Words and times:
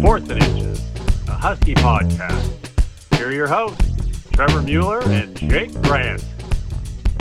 Fourth 0.00 0.30
and 0.30 0.42
Inches, 0.42 0.80
a 1.28 1.32
Husky 1.32 1.74
podcast. 1.74 3.16
Here 3.16 3.28
are 3.28 3.32
your 3.32 3.46
hosts, 3.46 3.84
Trevor 4.32 4.62
Mueller 4.62 5.00
and 5.04 5.36
Jake 5.36 5.72
Grant. 5.82 6.24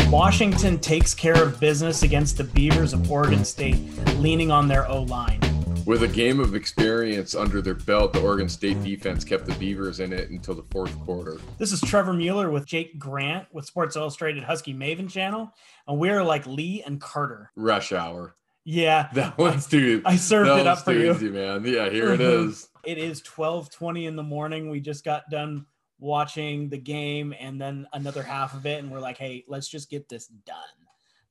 Washington 0.09 0.79
takes 0.79 1.13
care 1.13 1.41
of 1.43 1.59
business 1.59 2.03
against 2.03 2.37
the 2.37 2.43
Beavers 2.45 2.93
of 2.93 3.11
Oregon 3.11 3.43
State, 3.43 3.77
leaning 4.17 4.49
on 4.51 4.67
their 4.67 4.87
O 4.89 5.03
line. 5.03 5.39
With 5.85 6.03
a 6.03 6.07
game 6.07 6.39
of 6.39 6.55
experience 6.55 7.35
under 7.35 7.61
their 7.61 7.73
belt, 7.75 8.13
the 8.13 8.21
Oregon 8.21 8.47
State 8.47 8.81
defense 8.83 9.23
kept 9.23 9.45
the 9.45 9.53
Beavers 9.55 9.99
in 9.99 10.13
it 10.13 10.29
until 10.29 10.55
the 10.55 10.63
fourth 10.71 10.97
quarter. 11.01 11.37
This 11.57 11.71
is 11.71 11.81
Trevor 11.81 12.13
Mueller 12.13 12.49
with 12.49 12.65
Jake 12.65 12.97
Grant 12.99 13.47
with 13.51 13.65
Sports 13.65 13.95
Illustrated 13.95 14.43
Husky 14.43 14.73
Maven 14.73 15.09
channel, 15.09 15.51
and 15.87 15.99
we're 15.99 16.23
like 16.23 16.45
Lee 16.47 16.81
and 16.85 17.01
Carter. 17.01 17.51
Rush 17.55 17.91
hour. 17.91 18.35
Yeah, 18.65 19.07
That 19.13 19.35
one's 19.37 19.65
too. 19.65 20.03
I 20.05 20.15
served 20.17 20.49
it 20.49 20.67
up 20.67 20.77
one's 20.77 20.81
for 20.83 20.93
too 20.93 20.99
you. 20.99 21.11
easy, 21.11 21.29
man. 21.29 21.63
Yeah, 21.65 21.89
here 21.89 22.13
it 22.13 22.19
Mhm. 22.19 22.49
is. 22.49 22.67
It 22.85 22.97
is 22.97 23.21
12:20 23.21 24.05
in 24.07 24.15
the 24.15 24.23
morning. 24.23 24.69
We 24.69 24.79
just 24.79 25.03
got 25.03 25.29
done 25.29 25.65
watching 25.99 26.69
the 26.69 26.77
game 26.77 27.33
and 27.39 27.59
then 27.59 27.87
another 27.93 28.23
half 28.23 28.53
of 28.53 28.65
it 28.65 28.79
and 28.81 28.89
we're 28.91 28.99
like, 28.99 29.17
"Hey, 29.17 29.43
let's 29.47 29.67
just 29.67 29.89
get 29.89 30.07
this 30.07 30.27
done." 30.27 30.57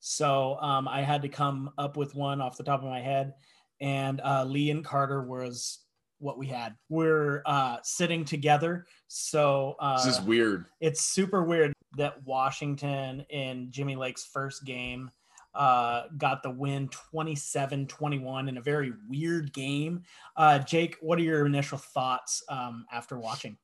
So, 0.01 0.57
um, 0.61 0.87
I 0.87 1.03
had 1.03 1.23
to 1.23 1.29
come 1.29 1.71
up 1.79 1.97
with 1.97 2.15
one 2.15 2.41
off 2.41 2.57
the 2.57 2.63
top 2.65 2.81
of 2.83 2.89
my 2.89 3.01
head 3.01 3.35
and 3.81 4.21
uh, 4.21 4.45
Lee 4.45 4.71
and 4.71 4.85
Carter 4.85 5.23
was 5.23 5.81
what 6.19 6.39
we 6.39 6.47
had. 6.47 6.75
We're 6.89 7.43
uh, 7.47 7.79
sitting 7.83 8.25
together. 8.25 8.87
So, 9.07 9.77
uh, 9.81 10.05
This 10.05 10.19
is 10.19 10.21
weird. 10.25 10.67
it's 10.81 11.01
super 11.03 11.45
weird 11.45 11.73
that 11.97 12.23
Washington 12.25 13.21
in 13.31 13.71
Jimmy 13.71 13.97
Lake's 13.97 14.25
first 14.25 14.65
game 14.65 15.11
uh, 15.59 16.05
got 16.17 16.43
the 16.43 16.51
win 16.51 16.89
27 16.89 17.87
21 17.89 18.49
in 18.49 18.57
a 18.57 18.63
very 18.63 18.93
weird 19.09 19.53
game. 19.53 20.03
Uh, 20.37 20.61
Jake, 20.61 20.97
what 21.01 21.19
are 21.19 21.23
your 21.23 21.45
initial 21.45 21.79
thoughts 21.79 22.43
um, 22.49 22.87
after 22.93 23.19
watching? 23.19 23.59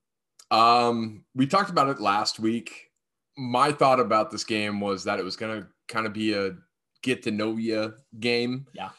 Um, 0.51 1.25
we 1.35 1.47
talked 1.47 1.71
about 1.71 1.89
it 1.89 2.01
last 2.01 2.41
week. 2.41 2.91
My 3.37 3.73
thought 3.73 4.01
about 4.01 4.31
this 4.31 4.45
game 4.45 4.81
was 4.81 5.05
that 5.05 5.19
it 5.19 5.25
was 5.25 5.37
going 5.37 5.63
to 5.63 5.69
kind 5.89 6.07
of 6.07 6.13
be 6.13 6.35
a 6.35 6.57
get 7.03 7.23
to 7.23 7.31
know 7.31 7.57
you 7.57 7.95
game. 8.19 8.67
Yeah. 8.73 8.91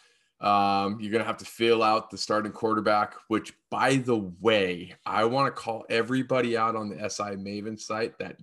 Um, 0.41 0.99
you're 0.99 1.11
going 1.11 1.23
to 1.23 1.27
have 1.27 1.37
to 1.37 1.45
fill 1.45 1.81
out 1.81 2.11
the 2.11 2.17
starting 2.17 2.51
quarterback, 2.51 3.15
which, 3.29 3.53
by 3.69 3.95
the 3.95 4.31
way, 4.39 4.93
I 5.05 5.25
want 5.25 5.47
to 5.47 5.61
call 5.61 5.85
everybody 5.89 6.57
out 6.57 6.75
on 6.75 6.89
the 6.89 7.09
SI 7.09 7.35
Maven 7.35 7.79
site 7.79 8.17
that 8.19 8.37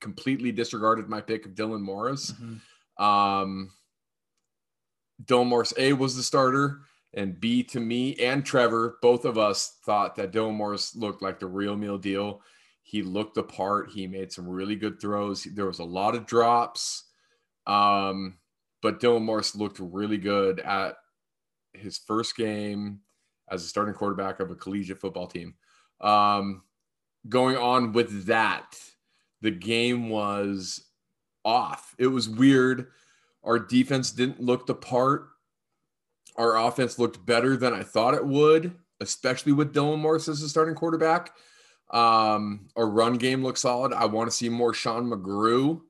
completely 0.00 0.52
disregarded 0.52 1.08
my 1.08 1.20
pick 1.20 1.46
of 1.46 1.52
Dylan 1.52 1.80
Morris. 1.80 2.32
Um, 2.98 3.72
Morris 5.28 5.72
A 5.78 5.92
was 5.92 6.16
the 6.16 6.22
starter, 6.22 6.80
and 7.14 7.40
B 7.40 7.62
to 7.64 7.80
me 7.80 8.14
and 8.16 8.44
Trevor, 8.44 8.98
both 9.02 9.24
of 9.24 9.38
us 9.38 9.78
thought 9.84 10.16
that 10.16 10.34
Morris 10.34 10.94
looked 10.94 11.22
like 11.22 11.38
the 11.40 11.46
real 11.46 11.76
meal 11.76 11.98
deal. 11.98 12.42
He 12.82 13.02
looked 13.02 13.34
the 13.34 13.42
part. 13.42 13.90
He 13.90 14.06
made 14.06 14.30
some 14.30 14.48
really 14.48 14.76
good 14.76 15.00
throws. 15.00 15.44
There 15.44 15.66
was 15.66 15.80
a 15.80 15.84
lot 15.84 16.14
of 16.14 16.26
drops, 16.26 17.04
um, 17.66 18.38
but 18.80 19.00
Dylan 19.00 19.22
Morris 19.24 19.56
looked 19.56 19.80
really 19.80 20.18
good 20.18 20.60
at 20.60 20.96
his 21.72 21.98
first 21.98 22.36
game 22.36 23.00
as 23.50 23.64
a 23.64 23.68
starting 23.68 23.94
quarterback 23.94 24.40
of 24.40 24.50
a 24.50 24.54
collegiate 24.54 25.00
football 25.00 25.26
team. 25.26 25.54
Um, 26.00 26.62
going 27.28 27.56
on 27.56 27.92
with 27.92 28.26
that, 28.26 28.78
the 29.40 29.50
game 29.50 30.08
was 30.08 30.85
off. 31.46 31.94
It 31.96 32.08
was 32.08 32.28
weird. 32.28 32.88
Our 33.44 33.58
defense 33.58 34.10
didn't 34.10 34.42
look 34.42 34.66
the 34.66 34.74
part. 34.74 35.28
Our 36.36 36.58
offense 36.58 36.98
looked 36.98 37.24
better 37.24 37.56
than 37.56 37.72
I 37.72 37.82
thought 37.82 38.14
it 38.14 38.26
would, 38.26 38.74
especially 39.00 39.52
with 39.52 39.72
Dylan 39.72 40.00
Morris 40.00 40.28
as 40.28 40.40
the 40.40 40.48
starting 40.48 40.74
quarterback. 40.74 41.30
Um, 41.90 42.68
our 42.76 42.88
run 42.88 43.14
game 43.14 43.42
looks 43.42 43.62
solid. 43.62 43.92
I 43.92 44.04
want 44.06 44.28
to 44.28 44.36
see 44.36 44.48
more 44.48 44.74
Sean 44.74 45.08
McGrew. 45.08 45.80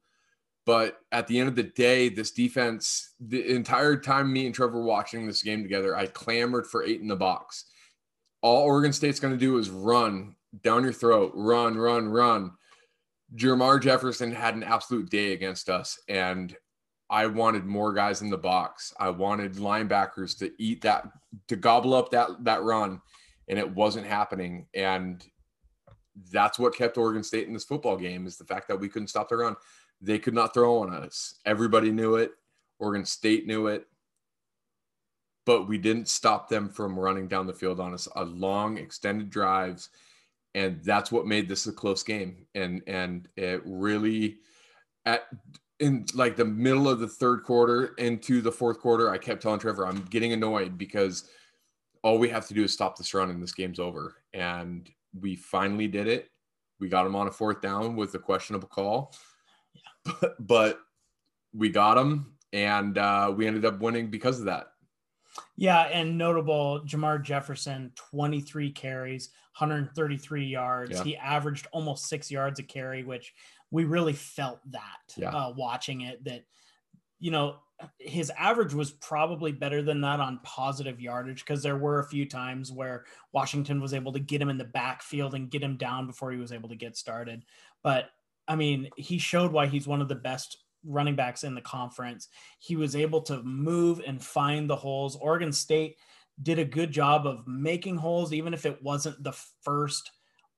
But 0.66 0.98
at 1.12 1.28
the 1.28 1.38
end 1.38 1.48
of 1.48 1.54
the 1.54 1.62
day, 1.62 2.08
this 2.08 2.32
defense, 2.32 3.14
the 3.20 3.54
entire 3.54 3.96
time 3.96 4.32
me 4.32 4.46
and 4.46 4.54
Trevor 4.54 4.82
watching 4.82 5.26
this 5.26 5.42
game 5.42 5.62
together, 5.62 5.96
I 5.96 6.06
clamored 6.06 6.66
for 6.66 6.84
eight 6.84 7.00
in 7.00 7.08
the 7.08 7.16
box. 7.16 7.66
All 8.42 8.64
Oregon 8.64 8.92
State's 8.92 9.20
going 9.20 9.32
to 9.32 9.40
do 9.40 9.58
is 9.58 9.70
run 9.70 10.34
down 10.62 10.82
your 10.82 10.92
throat, 10.92 11.32
run, 11.34 11.76
run, 11.76 12.08
run. 12.08 12.52
Jermar 13.34 13.82
Jefferson 13.82 14.32
had 14.32 14.54
an 14.54 14.62
absolute 14.62 15.10
day 15.10 15.32
against 15.32 15.68
us, 15.68 15.98
and 16.08 16.56
I 17.10 17.26
wanted 17.26 17.64
more 17.64 17.92
guys 17.92 18.22
in 18.22 18.30
the 18.30 18.38
box. 18.38 18.92
I 18.98 19.10
wanted 19.10 19.54
linebackers 19.54 20.38
to 20.38 20.50
eat 20.58 20.82
that, 20.82 21.08
to 21.48 21.56
gobble 21.56 21.94
up 21.94 22.10
that 22.10 22.44
that 22.44 22.62
run, 22.62 23.00
and 23.48 23.58
it 23.58 23.74
wasn't 23.74 24.06
happening. 24.06 24.66
And 24.74 25.24
that's 26.30 26.58
what 26.58 26.74
kept 26.74 26.98
Oregon 26.98 27.22
State 27.22 27.46
in 27.46 27.52
this 27.52 27.64
football 27.64 27.96
game 27.96 28.26
is 28.26 28.36
the 28.36 28.44
fact 28.44 28.68
that 28.68 28.80
we 28.80 28.88
couldn't 28.88 29.08
stop 29.08 29.28
the 29.28 29.36
run. 29.36 29.56
They 30.00 30.18
could 30.18 30.34
not 30.34 30.54
throw 30.54 30.78
on 30.78 30.92
us. 30.92 31.38
Everybody 31.44 31.90
knew 31.90 32.16
it. 32.16 32.32
Oregon 32.78 33.04
State 33.04 33.46
knew 33.46 33.66
it. 33.66 33.86
But 35.44 35.68
we 35.68 35.78
didn't 35.78 36.08
stop 36.08 36.48
them 36.48 36.68
from 36.68 36.98
running 36.98 37.28
down 37.28 37.46
the 37.46 37.52
field 37.52 37.78
on 37.78 37.94
us 37.94 38.08
A 38.16 38.24
long 38.24 38.78
extended 38.78 39.30
drives 39.30 39.90
and 40.56 40.82
that's 40.82 41.12
what 41.12 41.26
made 41.26 41.48
this 41.48 41.66
a 41.66 41.72
close 41.72 42.02
game. 42.02 42.46
And 42.56 42.82
and 42.88 43.28
it 43.36 43.62
really 43.64 44.38
at 45.04 45.22
in 45.78 46.06
like 46.14 46.34
the 46.34 46.44
middle 46.44 46.88
of 46.88 46.98
the 46.98 47.08
third 47.08 47.44
quarter 47.44 47.94
into 47.98 48.40
the 48.40 48.50
fourth 48.50 48.80
quarter 48.80 49.10
i 49.10 49.18
kept 49.18 49.42
telling 49.42 49.60
trevor 49.60 49.86
i'm 49.86 50.00
getting 50.06 50.32
annoyed 50.32 50.78
because 50.78 51.28
all 52.06 52.18
we 52.18 52.28
have 52.28 52.46
to 52.46 52.54
do 52.54 52.62
is 52.62 52.72
stop 52.72 52.96
this 52.96 53.12
run 53.14 53.30
and 53.30 53.42
this 53.42 53.52
game's 53.52 53.80
over. 53.80 54.22
And 54.32 54.88
we 55.20 55.34
finally 55.34 55.88
did 55.88 56.06
it. 56.06 56.30
We 56.78 56.88
got 56.88 57.04
him 57.04 57.16
on 57.16 57.26
a 57.26 57.32
fourth 57.32 57.60
down 57.60 57.96
with 57.96 58.14
a 58.14 58.20
questionable 58.20 58.68
call. 58.68 59.12
Yeah. 59.74 60.12
but, 60.20 60.36
but 60.38 60.78
we 61.52 61.68
got 61.68 61.98
him 61.98 62.34
and 62.52 62.96
uh, 62.96 63.34
we 63.36 63.48
ended 63.48 63.64
up 63.64 63.80
winning 63.80 64.08
because 64.08 64.38
of 64.38 64.44
that 64.44 64.68
Yeah, 65.56 65.82
and 65.82 66.18
notable 66.18 66.80
Jermar 66.84 67.22
Jefferson, 67.22 67.92
23 67.96 68.70
carries, 68.72 69.30
133 69.58 70.44
yards. 70.46 70.92
Yeah. 70.92 71.04
He 71.04 71.16
averaged 71.16 71.66
almost 71.72 72.06
six 72.08 72.30
yards 72.30 72.58
a 72.60 72.62
carry, 72.62 73.04
which 73.04 73.34
we 73.70 73.84
really 73.84 74.12
felt 74.12 74.60
that 74.70 75.14
Yeah. 75.16 75.30
uh, 75.30 75.52
watching 75.56 76.02
it. 76.02 76.24
That, 76.24 76.44
you 77.18 77.30
know, 77.30 77.56
his 77.98 78.30
average 78.30 78.72
was 78.74 78.90
probably 78.90 79.52
better 79.52 79.82
than 79.82 80.00
that 80.02 80.20
on 80.20 80.40
positive 80.42 81.00
yardage 81.00 81.40
because 81.44 81.62
there 81.62 81.76
were 81.76 82.00
a 82.00 82.08
few 82.08 82.26
times 82.26 82.72
where 82.72 83.04
Washington 83.32 83.80
was 83.80 83.92
able 83.92 84.12
to 84.12 84.20
get 84.20 84.40
him 84.40 84.48
in 84.48 84.58
the 84.58 84.64
backfield 84.64 85.34
and 85.34 85.50
get 85.50 85.62
him 85.62 85.76
down 85.76 86.06
before 86.06 86.30
he 86.32 86.38
was 86.38 86.52
able 86.52 86.68
to 86.70 86.76
get 86.76 86.96
started. 86.96 87.44
But 87.82 88.10
I 88.48 88.54
mean, 88.56 88.90
he 88.96 89.18
showed 89.18 89.52
why 89.52 89.66
he's 89.66 89.88
one 89.88 90.00
of 90.00 90.08
the 90.08 90.14
best 90.14 90.58
running 90.86 91.16
backs 91.16 91.44
in 91.44 91.54
the 91.54 91.60
conference. 91.60 92.28
He 92.58 92.76
was 92.76 92.96
able 92.96 93.20
to 93.22 93.42
move 93.42 94.00
and 94.06 94.22
find 94.22 94.68
the 94.68 94.76
holes. 94.76 95.16
Oregon 95.16 95.52
State 95.52 95.96
did 96.42 96.58
a 96.58 96.64
good 96.64 96.90
job 96.90 97.26
of 97.26 97.46
making 97.46 97.96
holes, 97.96 98.32
even 98.32 98.54
if 98.54 98.66
it 98.66 98.82
wasn't 98.82 99.22
the 99.22 99.36
first 99.62 100.10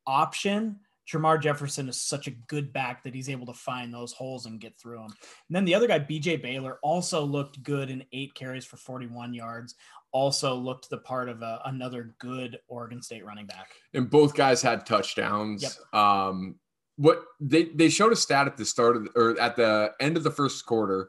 option. 0.07 0.81
Jermar 1.11 1.41
Jefferson 1.41 1.89
is 1.89 2.01
such 2.01 2.27
a 2.27 2.33
good 2.33 2.73
back 2.73 3.03
that 3.03 3.15
he's 3.15 3.31
able 3.31 3.47
to 3.47 3.55
find 3.55 3.93
those 3.93 4.13
holes 4.13 4.45
and 4.45 4.61
get 4.61 4.79
through 4.79 4.99
them. 4.99 5.07
And 5.49 5.57
then 5.57 5.65
the 5.65 5.75
other 5.75 5.87
guy, 5.87 6.01
BJ 6.01 6.41
Baylor, 6.43 6.79
also 6.83 7.25
looked 7.25 7.63
good 7.63 7.89
in 7.89 8.05
eight 8.13 8.35
carries 8.35 8.67
for 8.67 8.77
41 8.77 9.33
yards. 9.33 9.75
Also 10.13 10.55
looked 10.55 10.91
the 10.91 10.99
part 10.99 11.29
of 11.29 11.41
a, 11.43 11.63
another 11.65 12.15
good 12.19 12.59
Oregon 12.69 13.01
State 13.01 13.25
running 13.25 13.47
back. 13.47 13.69
and 13.95 14.11
both 14.11 14.35
guys 14.35 14.61
had 14.61 14.85
touchdowns. 14.85 15.63
Yep. 15.63 16.01
Um, 16.01 16.57
what 16.99 17.25
they 17.41 17.65
they 17.65 17.89
showed 17.89 18.13
a 18.13 18.17
stat 18.17 18.47
at 18.47 18.57
the 18.59 18.65
start 18.67 18.97
of 18.97 19.05
the, 19.05 19.11
or 19.15 19.41
at 19.41 19.57
the 19.57 19.95
end 20.01 20.17
of 20.19 20.23
the 20.25 20.31
first 20.31 20.67
quarter. 20.67 21.09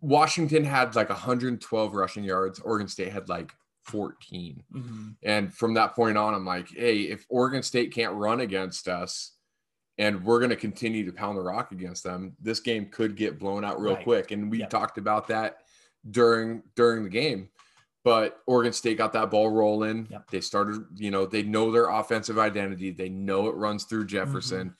Washington 0.00 0.64
had 0.64 0.94
like 0.94 1.08
112 1.08 1.94
rushing 1.94 2.22
yards. 2.24 2.60
Oregon 2.60 2.86
State 2.88 3.10
had 3.12 3.28
like 3.28 3.52
14. 3.84 4.62
Mm-hmm. 4.72 5.08
And 5.24 5.52
from 5.52 5.74
that 5.74 5.94
point 5.96 6.16
on, 6.16 6.34
I'm 6.34 6.44
like, 6.46 6.68
hey, 6.68 6.98
if 7.00 7.26
Oregon 7.28 7.62
State 7.62 7.92
can't 7.92 8.14
run 8.14 8.40
against 8.40 8.86
us, 8.86 9.32
and 10.00 10.22
we're 10.24 10.38
going 10.38 10.50
to 10.50 10.56
continue 10.56 11.04
to 11.04 11.12
pound 11.12 11.36
the 11.36 11.42
rock 11.42 11.72
against 11.72 12.04
them, 12.04 12.36
this 12.40 12.60
game 12.60 12.86
could 12.86 13.16
get 13.16 13.40
blown 13.40 13.64
out 13.64 13.80
real 13.80 13.94
Right. 13.96 14.04
quick. 14.04 14.30
And 14.30 14.48
we 14.50 14.58
Yep. 14.58 14.70
talked 14.70 14.98
about 14.98 15.26
that 15.28 15.62
during 16.08 16.62
during 16.76 17.02
the 17.02 17.10
game. 17.10 17.48
But 18.04 18.40
Oregon 18.46 18.72
State 18.72 18.98
got 18.98 19.12
that 19.14 19.30
ball 19.32 19.50
rolling. 19.50 20.06
Yep. 20.10 20.30
They 20.30 20.40
started, 20.40 20.84
you 20.94 21.10
know, 21.10 21.26
they 21.26 21.42
know 21.42 21.72
their 21.72 21.88
offensive 21.88 22.38
identity. 22.38 22.92
They 22.92 23.08
know 23.08 23.48
it 23.48 23.56
runs 23.56 23.84
through 23.84 24.06
Jefferson. 24.06 24.68
Th- 24.68 24.76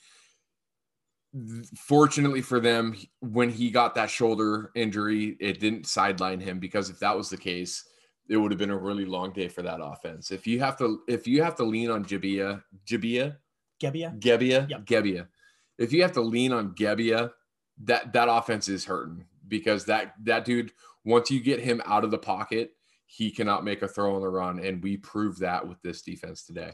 Fortunately 1.77 2.41
for 2.41 2.59
them, 2.59 2.95
when 3.19 3.49
he 3.49 3.69
got 3.69 3.93
that 3.95 4.09
shoulder 4.09 4.71
injury, 4.75 5.37
it 5.39 5.59
didn't 5.59 5.85
sideline 5.85 6.39
him 6.39 6.59
because 6.59 6.89
if 6.89 6.99
that 6.99 7.15
was 7.15 7.29
the 7.29 7.37
case, 7.37 7.85
it 8.29 8.37
would 8.37 8.51
have 8.51 8.59
been 8.59 8.71
a 8.71 8.77
really 8.77 9.05
long 9.05 9.31
day 9.33 9.47
for 9.47 9.61
that 9.61 9.79
offense. 9.81 10.31
If 10.31 10.47
you 10.47 10.59
have 10.59 10.77
to, 10.79 11.01
if 11.07 11.27
you 11.27 11.43
have 11.43 11.55
to 11.55 11.63
lean 11.63 11.91
on 11.91 12.03
Jabia, 12.03 12.63
Jabia, 12.85 13.37
Gebbia. 13.79 14.19
Gebbia, 14.19 14.69
Yep. 14.69 14.85
Gebbia. 14.85 15.27
If 15.77 15.93
you 15.93 16.01
have 16.01 16.11
to 16.13 16.21
lean 16.21 16.51
on 16.51 16.73
Gebbia, 16.75 17.31
that 17.83 18.11
that 18.13 18.27
offense 18.29 18.67
is 18.67 18.85
hurting 18.85 19.25
because 19.47 19.85
that 19.85 20.13
that 20.23 20.45
dude 20.45 20.71
once 21.05 21.31
you 21.31 21.41
get 21.41 21.59
him 21.59 21.81
out 21.85 22.03
of 22.03 22.11
the 22.11 22.17
pocket, 22.17 22.71
he 23.05 23.31
cannot 23.31 23.63
make 23.63 23.81
a 23.81 23.87
throw 23.87 24.15
on 24.15 24.21
the 24.21 24.29
run, 24.29 24.59
and 24.59 24.83
we 24.83 24.97
proved 24.97 25.39
that 25.39 25.67
with 25.67 25.81
this 25.81 26.01
defense 26.01 26.43
today. 26.43 26.71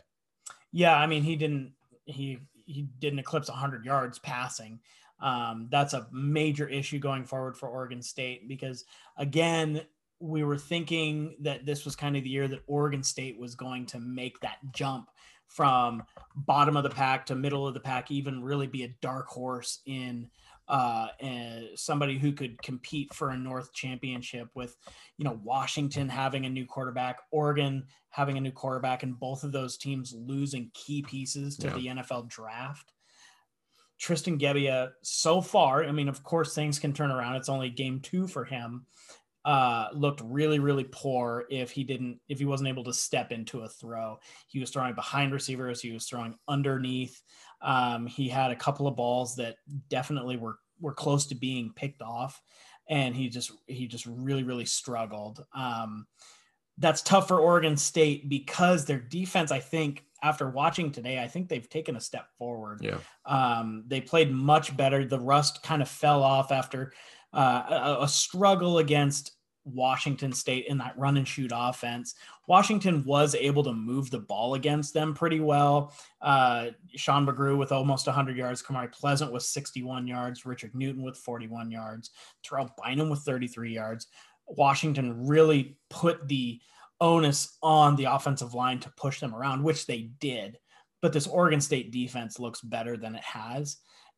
Yeah, 0.72 0.96
I 0.96 1.08
mean, 1.08 1.24
he 1.24 1.36
didn't 1.36 1.74
he 2.06 2.40
he 2.66 2.84
didn't 3.00 3.20
eclipse 3.20 3.50
100 3.50 3.86
yards 3.86 4.20
passing. 4.20 4.80
Um, 5.22 5.68
that's 5.72 5.94
a 5.94 6.08
major 6.12 6.68
issue 6.68 7.00
going 7.00 7.24
forward 7.24 7.56
for 7.58 7.70
Oregon 7.70 8.02
State 8.02 8.48
because 8.48 8.86
again, 9.18 9.82
we 10.20 10.44
were 10.44 10.58
thinking 10.58 11.36
that 11.42 11.66
this 11.66 11.86
was 11.86 11.96
kind 11.96 12.18
of 12.18 12.24
the 12.24 12.30
year 12.30 12.48
that 12.48 12.64
Oregon 12.68 13.04
State 13.04 13.38
was 13.38 13.56
going 13.56 13.86
to 13.88 14.00
make 14.00 14.40
that 14.42 14.58
jump 14.74 15.10
from 15.48 16.04
bottom 16.36 16.76
of 16.76 16.84
the 16.84 16.90
pack 16.90 17.26
to 17.28 17.36
middle 17.36 17.68
of 17.68 17.74
the 17.74 17.80
pack, 17.80 18.12
even 18.12 18.44
really 18.44 18.68
be 18.68 18.84
a 18.84 18.96
dark 19.02 19.28
horse 19.28 19.80
in 19.86 20.28
uh, 20.68 21.08
and 21.20 21.68
somebody 21.76 22.18
who 22.18 22.32
could 22.32 22.62
compete 22.62 23.14
for 23.14 23.30
a 23.30 23.38
North 23.38 23.74
championship 23.74 24.50
with, 24.56 24.76
you 25.18 25.26
know, 25.26 25.40
Washington 25.44 26.10
having 26.10 26.46
a 26.46 26.50
new 26.50 26.66
quarterback, 26.66 27.20
Oregon 27.32 27.86
having 28.10 28.38
a 28.38 28.42
new 28.42 28.52
quarterback, 28.52 29.04
and 29.04 29.20
both 29.20 29.44
of 29.44 29.52
those 29.52 29.78
teams 29.78 30.16
losing 30.18 30.72
key 30.74 31.04
pieces 31.04 31.58
to 31.58 31.68
yeah. 31.68 31.74
the 31.74 32.02
NFL 32.02 32.28
draft. 32.28 32.92
Tristan 34.00 34.38
Gebbia, 34.38 34.90
so 35.04 35.42
far, 35.42 35.84
I 35.84 35.92
mean, 35.92 36.10
of 36.10 36.24
course, 36.24 36.54
things 36.54 36.80
can 36.80 36.94
turn 36.94 37.12
around. 37.12 37.36
It's 37.36 37.50
only 37.50 37.70
game 37.70 38.00
two 38.02 38.28
for 38.28 38.44
him. 38.44 38.86
Uh, 39.46 39.90
looked 39.94 40.22
really, 40.26 40.58
really 40.58 40.86
poor 40.86 41.46
if 41.52 41.70
he 41.70 41.84
didn't, 41.84 42.20
if 42.28 42.40
he 42.40 42.46
wasn't 42.46 42.68
able 42.68 42.84
to 42.84 42.92
step 42.92 43.32
into 43.32 43.62
a 43.62 43.70
throw. 43.70 44.18
He 44.48 44.60
was 44.60 44.72
throwing 44.72 44.96
behind 44.96 45.32
receivers, 45.34 45.80
he 45.80 45.92
was 45.92 46.06
throwing 46.06 46.36
underneath. 46.48 47.22
Um, 47.62 48.08
he 48.08 48.28
had 48.28 48.52
a 48.52 48.56
couple 48.56 48.88
of 48.88 48.96
balls 48.96 49.36
that 49.38 49.58
definitely 49.90 50.38
were 50.38 50.60
were 50.80 50.94
close 50.94 51.26
to 51.28 51.36
being 51.36 51.72
picked 51.76 52.02
off, 52.02 52.42
and 52.90 53.16
he 53.16 53.30
just 53.30 53.52
he 53.68 53.88
just 53.88 54.06
really, 54.06 54.44
really 54.44 54.66
struggled. 54.66 55.46
Um, 55.54 56.08
that's 56.78 57.02
tough 57.02 57.28
for 57.28 57.40
Oregon 57.40 57.78
State 57.78 58.28
because 58.28 58.86
their 58.86 59.00
defense, 59.00 59.52
I 59.52 59.60
think, 59.60 60.04
after 60.22 60.50
watching 60.50 60.92
today, 60.92 61.22
I 61.22 61.28
think 61.28 61.48
they've 61.48 61.70
taken 61.70 61.96
a 61.96 62.02
step 62.02 62.28
forward. 62.38 62.80
Yeah. 62.82 62.98
Um, 63.26 63.84
they 63.88 64.02
played 64.02 64.32
much 64.32 64.76
better. 64.76 65.06
The 65.06 65.20
rust 65.20 65.64
kind 65.64 65.82
of 65.82 65.88
fell 65.88 66.22
off 66.22 66.52
after 66.52 66.92
uh, 67.34 67.96
a, 68.00 68.04
a, 68.04 68.08
struggle 68.08 68.78
against 68.78 69.35
Washington 69.66 70.32
State 70.32 70.68
in 70.68 70.78
that 70.78 70.98
run 70.98 71.18
and 71.18 71.28
shoot 71.28 71.52
offense. 71.54 72.16
Washington 72.48 73.04
was 73.04 73.36
able 73.36 73.64
to 73.64 73.74
move 73.74 74.12
the 74.12 74.20
ball 74.20 74.54
against 74.54 74.94
them 74.94 75.14
pretty 75.14 75.40
well. 75.40 75.94
Uh, 76.22 76.68
Sean 76.96 77.26
McGrew 77.26 77.58
with 77.58 77.72
almost 77.72 78.08
100 78.08 78.38
yards, 78.38 78.62
Kamari 78.62 78.92
Pleasant 78.92 79.32
with 79.34 79.44
61 79.44 80.08
yards, 80.08 80.46
Richard 80.46 80.76
Newton 80.76 81.04
with 81.04 81.18
41 81.18 81.72
yards, 81.72 82.12
Terrell 82.44 82.70
Bynum 82.84 83.10
with 83.10 83.20
33 83.20 83.74
yards. 83.74 84.08
Washington 84.48 85.26
really 85.28 85.78
put 85.90 86.28
the 86.28 86.62
onus 87.02 87.58
on 87.62 87.96
the 87.96 88.06
offensive 88.06 88.54
line 88.54 88.80
to 88.80 88.94
push 88.98 89.20
them 89.20 89.36
around, 89.36 89.64
which 89.64 89.86
they 89.88 90.12
did. 90.20 90.58
But 91.02 91.14
this 91.14 91.28
Oregon 91.28 91.62
State 91.62 91.92
defense 91.92 92.40
looks 92.40 92.62
better 92.62 92.98
than 92.98 93.16
it 93.16 93.24
has. 93.24 93.78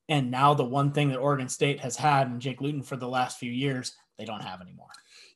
And 0.10 0.32
now 0.32 0.54
the 0.54 0.64
one 0.64 0.92
thing 0.92 1.10
that 1.10 1.18
Oregon 1.18 1.50
State 1.50 1.80
has 1.82 1.98
had 1.98 2.28
in 2.28 2.40
Jake 2.40 2.62
Luton 2.62 2.84
for 2.84 2.96
the 2.96 3.08
last 3.08 3.40
few 3.40 3.52
years, 3.52 3.96
they 4.18 4.26
don't 4.26 4.44
have 4.44 4.62
anymore. 4.62 4.88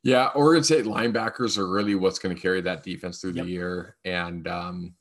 Yeah, 0.04 0.28
Oregon 0.34 0.64
State 0.64 0.86
linebackers 0.86 1.58
are 1.58 1.68
really 1.68 1.96
what's 1.96 2.20
going 2.20 2.36
to 2.36 2.42
carry 2.42 2.62
that 2.62 2.84
defense 2.84 3.20
through 3.20 3.34
yep. 3.34 3.46
the 3.46 3.52
year. 3.52 3.98
And 4.04 4.48
um, 4.48 4.96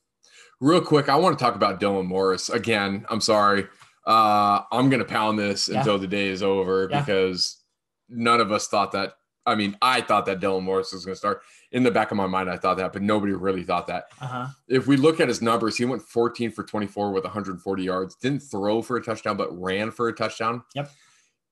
real 0.61 0.81
quick, 0.81 1.09
I 1.09 1.17
want 1.17 1.39
to 1.39 1.43
talk 1.43 1.55
about 1.55 1.81
Dylan 1.81 2.07
Morris 2.07 2.51
again. 2.51 3.07
I'm 3.09 3.21
sorry. 3.21 3.67
Uh, 4.07 4.63
I'm 4.71 4.91
going 4.91 5.01
to 5.01 5.07
pound 5.07 5.39
this 5.39 5.69
yeah. 5.69 5.79
until 5.79 5.99
the 5.99 6.07
day 6.07 6.29
is 6.29 6.43
over 6.43 6.89
yeah. 6.91 7.01
because 7.01 7.63
none 8.09 8.41
of 8.41 8.53
us 8.53 8.69
thought 8.69 8.93
that. 8.93 9.15
I 9.47 9.55
mean, 9.55 9.77
I 9.81 10.03
thought 10.03 10.27
that 10.27 10.41
Dylan 10.41 10.63
Morris 10.63 10.93
was 10.93 11.07
going 11.07 11.15
to 11.15 11.19
start 11.19 11.43
in 11.73 11.83
the 11.83 11.91
back 11.91 12.11
of 12.11 12.17
my 12.17 12.27
mind, 12.27 12.51
I 12.51 12.57
thought 12.57 12.77
that, 12.79 12.93
but 12.93 13.03
nobody 13.03 13.33
really 13.33 13.63
thought 13.63 13.87
that. 13.87 14.07
Uh-huh. 14.21 14.47
If 14.69 14.87
we 14.87 14.97
look 14.97 15.21
at 15.21 15.29
his 15.29 15.41
numbers, 15.41 15.77
he 15.77 15.85
went 15.85 16.03
14 16.03 16.51
for 16.51 16.65
24 16.65 17.13
with 17.13 17.25
140 17.25 17.83
yards, 17.83 18.17
didn't 18.17 18.41
throw 18.41 18.83
for 18.83 18.97
a 18.97 19.03
touchdown, 19.03 19.37
but 19.37 19.57
ran 19.59 19.91
for 19.91 20.09
a 20.09 20.13
touchdown. 20.13 20.63
Yep. 20.75 20.91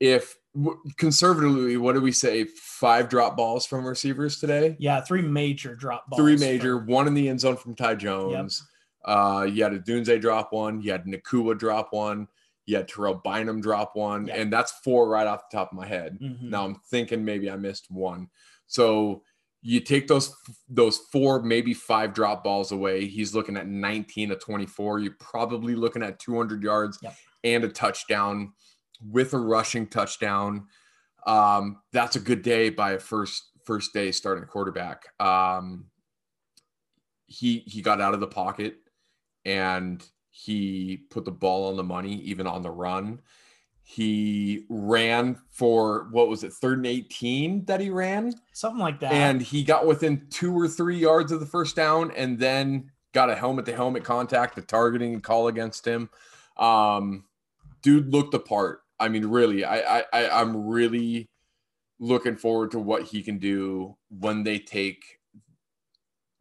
If 0.00 0.36
conservatively, 0.96 1.76
what 1.76 1.94
do 1.94 2.00
we 2.00 2.12
say? 2.12 2.44
Five 2.44 3.08
drop 3.08 3.36
balls 3.36 3.66
from 3.66 3.86
receivers 3.86 4.38
today? 4.38 4.76
Yeah, 4.78 5.00
three 5.00 5.22
major 5.22 5.74
drop 5.74 6.08
balls. 6.08 6.20
Three 6.20 6.36
major, 6.36 6.78
one 6.78 7.06
in 7.06 7.14
the 7.14 7.28
end 7.28 7.40
zone 7.40 7.56
from 7.56 7.74
Ty 7.74 7.96
Jones. 7.96 8.66
Yep. 9.06 9.16
Uh, 9.16 9.42
you 9.44 9.62
had 9.62 9.72
Odunze 9.72 10.20
drop 10.20 10.52
one, 10.52 10.82
you 10.82 10.92
had 10.92 11.04
Nacua 11.06 11.56
drop 11.58 11.92
one, 11.92 12.28
you 12.66 12.76
had 12.76 12.88
Terrell 12.88 13.14
Bynum 13.14 13.60
drop 13.60 13.96
one, 13.96 14.26
yep. 14.26 14.36
and 14.38 14.52
that's 14.52 14.72
four 14.84 15.08
right 15.08 15.26
off 15.26 15.48
the 15.50 15.56
top 15.56 15.72
of 15.72 15.78
my 15.78 15.86
head. 15.86 16.18
Mm-hmm. 16.20 16.50
Now 16.50 16.64
I'm 16.64 16.76
thinking 16.90 17.24
maybe 17.24 17.50
I 17.50 17.56
missed 17.56 17.90
one. 17.90 18.28
So 18.66 19.22
you 19.62 19.80
take 19.80 20.06
those 20.06 20.34
those 20.68 20.98
four 21.10 21.42
maybe 21.42 21.74
five 21.74 22.14
drop 22.14 22.44
balls 22.44 22.70
away 22.70 23.06
he's 23.06 23.34
looking 23.34 23.56
at 23.56 23.66
19 23.66 24.28
to 24.28 24.36
24 24.36 25.00
you're 25.00 25.16
probably 25.18 25.74
looking 25.74 26.02
at 26.02 26.18
200 26.20 26.62
yards 26.62 26.98
yep. 27.02 27.14
and 27.42 27.64
a 27.64 27.68
touchdown 27.68 28.52
with 29.00 29.32
a 29.34 29.38
rushing 29.38 29.86
touchdown 29.86 30.66
um, 31.26 31.80
that's 31.92 32.16
a 32.16 32.20
good 32.20 32.42
day 32.42 32.70
by 32.70 32.92
a 32.92 32.98
first 32.98 33.50
first 33.64 33.92
day 33.92 34.10
starting 34.10 34.44
quarterback 34.44 35.04
um, 35.20 35.86
he 37.26 37.58
he 37.66 37.82
got 37.82 38.00
out 38.00 38.14
of 38.14 38.20
the 38.20 38.26
pocket 38.26 38.76
and 39.44 40.04
he 40.30 41.04
put 41.10 41.24
the 41.24 41.30
ball 41.30 41.68
on 41.68 41.76
the 41.76 41.84
money 41.84 42.14
even 42.22 42.46
on 42.46 42.62
the 42.62 42.70
run 42.70 43.20
he 43.90 44.66
ran 44.68 45.38
for 45.50 46.08
what 46.10 46.28
was 46.28 46.44
it, 46.44 46.52
third 46.52 46.76
and 46.76 46.86
18 46.86 47.64
that 47.64 47.80
he 47.80 47.88
ran? 47.88 48.34
Something 48.52 48.80
like 48.80 49.00
that. 49.00 49.14
And 49.14 49.40
he 49.40 49.64
got 49.64 49.86
within 49.86 50.26
two 50.28 50.52
or 50.52 50.68
three 50.68 50.98
yards 50.98 51.32
of 51.32 51.40
the 51.40 51.46
first 51.46 51.74
down 51.74 52.10
and 52.10 52.38
then 52.38 52.90
got 53.14 53.30
a 53.30 53.34
helmet 53.34 53.64
to 53.64 53.74
helmet 53.74 54.04
contact, 54.04 54.56
the 54.56 54.60
targeting 54.60 55.18
call 55.22 55.48
against 55.48 55.86
him. 55.86 56.10
Um, 56.58 57.24
dude 57.80 58.12
looked 58.12 58.32
the 58.32 58.40
part. 58.40 58.82
I 59.00 59.08
mean, 59.08 59.26
really, 59.26 59.64
I, 59.64 60.04
I 60.12 60.28
I'm 60.30 60.66
really 60.66 61.28
looking 62.00 62.36
forward 62.36 62.70
to 62.72 62.78
what 62.78 63.02
he 63.02 63.22
can 63.22 63.38
do 63.38 63.96
when 64.08 64.42
they 64.42 64.58
take 64.58 65.02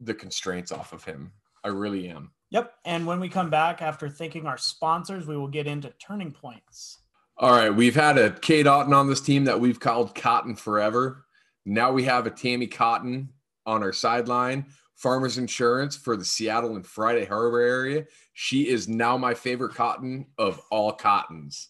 the 0.00 0.14
constraints 0.14 0.72
off 0.72 0.92
of 0.92 1.04
him. 1.04 1.32
I 1.64 1.68
really 1.68 2.08
am. 2.08 2.30
Yep. 2.50 2.72
And 2.84 3.06
when 3.06 3.20
we 3.20 3.28
come 3.28 3.50
back 3.50 3.82
after 3.82 4.08
thanking 4.08 4.46
our 4.46 4.56
sponsors, 4.56 5.26
we 5.26 5.36
will 5.36 5.48
get 5.48 5.66
into 5.66 5.92
turning 6.00 6.32
points. 6.32 6.98
All 7.36 7.50
right, 7.50 7.70
we've 7.70 7.94
had 7.94 8.18
a 8.18 8.32
Cade 8.32 8.66
Otton 8.66 8.92
on 8.92 9.08
this 9.08 9.20
team 9.20 9.44
that 9.44 9.60
we've 9.60 9.78
called 9.78 10.14
Cotton 10.14 10.56
forever. 10.56 11.24
Now 11.64 11.92
we 11.92 12.04
have 12.04 12.26
a 12.26 12.30
Tammy 12.30 12.66
Cotton 12.66 13.28
on 13.66 13.82
our 13.82 13.92
sideline. 13.92 14.66
Farmers 14.96 15.38
Insurance 15.38 15.94
for 15.94 16.16
the 16.16 16.24
Seattle 16.24 16.74
and 16.74 16.84
Friday 16.84 17.24
Harbor 17.24 17.60
area. 17.60 18.04
She 18.32 18.68
is 18.68 18.88
now 18.88 19.16
my 19.16 19.32
favorite 19.32 19.74
cotton 19.74 20.26
of 20.38 20.60
all 20.72 20.92
cottons. 20.92 21.68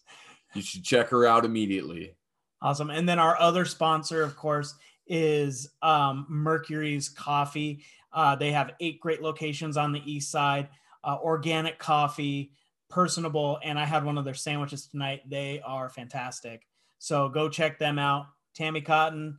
You 0.53 0.61
should 0.61 0.83
check 0.83 1.09
her 1.09 1.25
out 1.25 1.45
immediately. 1.45 2.15
Awesome. 2.61 2.89
And 2.89 3.07
then 3.07 3.19
our 3.19 3.39
other 3.39 3.65
sponsor, 3.65 4.23
of 4.23 4.35
course, 4.35 4.75
is 5.07 5.69
um, 5.81 6.25
Mercury's 6.29 7.09
Coffee. 7.09 7.83
Uh, 8.11 8.35
they 8.35 8.51
have 8.51 8.71
eight 8.79 8.99
great 8.99 9.21
locations 9.21 9.77
on 9.77 9.91
the 9.91 10.01
east 10.11 10.31
side. 10.31 10.69
Uh, 11.03 11.17
organic 11.21 11.79
coffee, 11.79 12.51
personable, 12.89 13.59
and 13.63 13.79
I 13.79 13.85
had 13.85 14.03
one 14.03 14.17
of 14.17 14.25
their 14.25 14.33
sandwiches 14.33 14.87
tonight. 14.87 15.21
They 15.29 15.61
are 15.65 15.89
fantastic. 15.89 16.67
So 16.97 17.29
go 17.29 17.47
check 17.47 17.79
them 17.79 17.97
out. 17.97 18.25
Tammy 18.53 18.81
Cotton, 18.81 19.37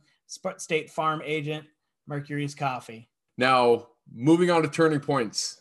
State 0.57 0.89
Farm 0.89 1.21
agent, 1.23 1.65
Mercury's 2.07 2.55
Coffee. 2.55 3.09
Now, 3.37 3.89
moving 4.11 4.49
on 4.49 4.63
to 4.63 4.67
turning 4.67 4.99
points. 4.99 5.60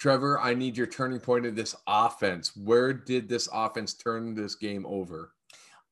Trevor, 0.00 0.40
I 0.40 0.54
need 0.54 0.76
your 0.76 0.88
turning 0.88 1.20
point 1.20 1.46
of 1.46 1.54
this 1.54 1.76
offense. 1.86 2.56
Where 2.56 2.92
did 2.92 3.28
this 3.28 3.48
offense 3.52 3.94
turn 3.94 4.34
this 4.34 4.56
game 4.56 4.84
over? 4.86 5.32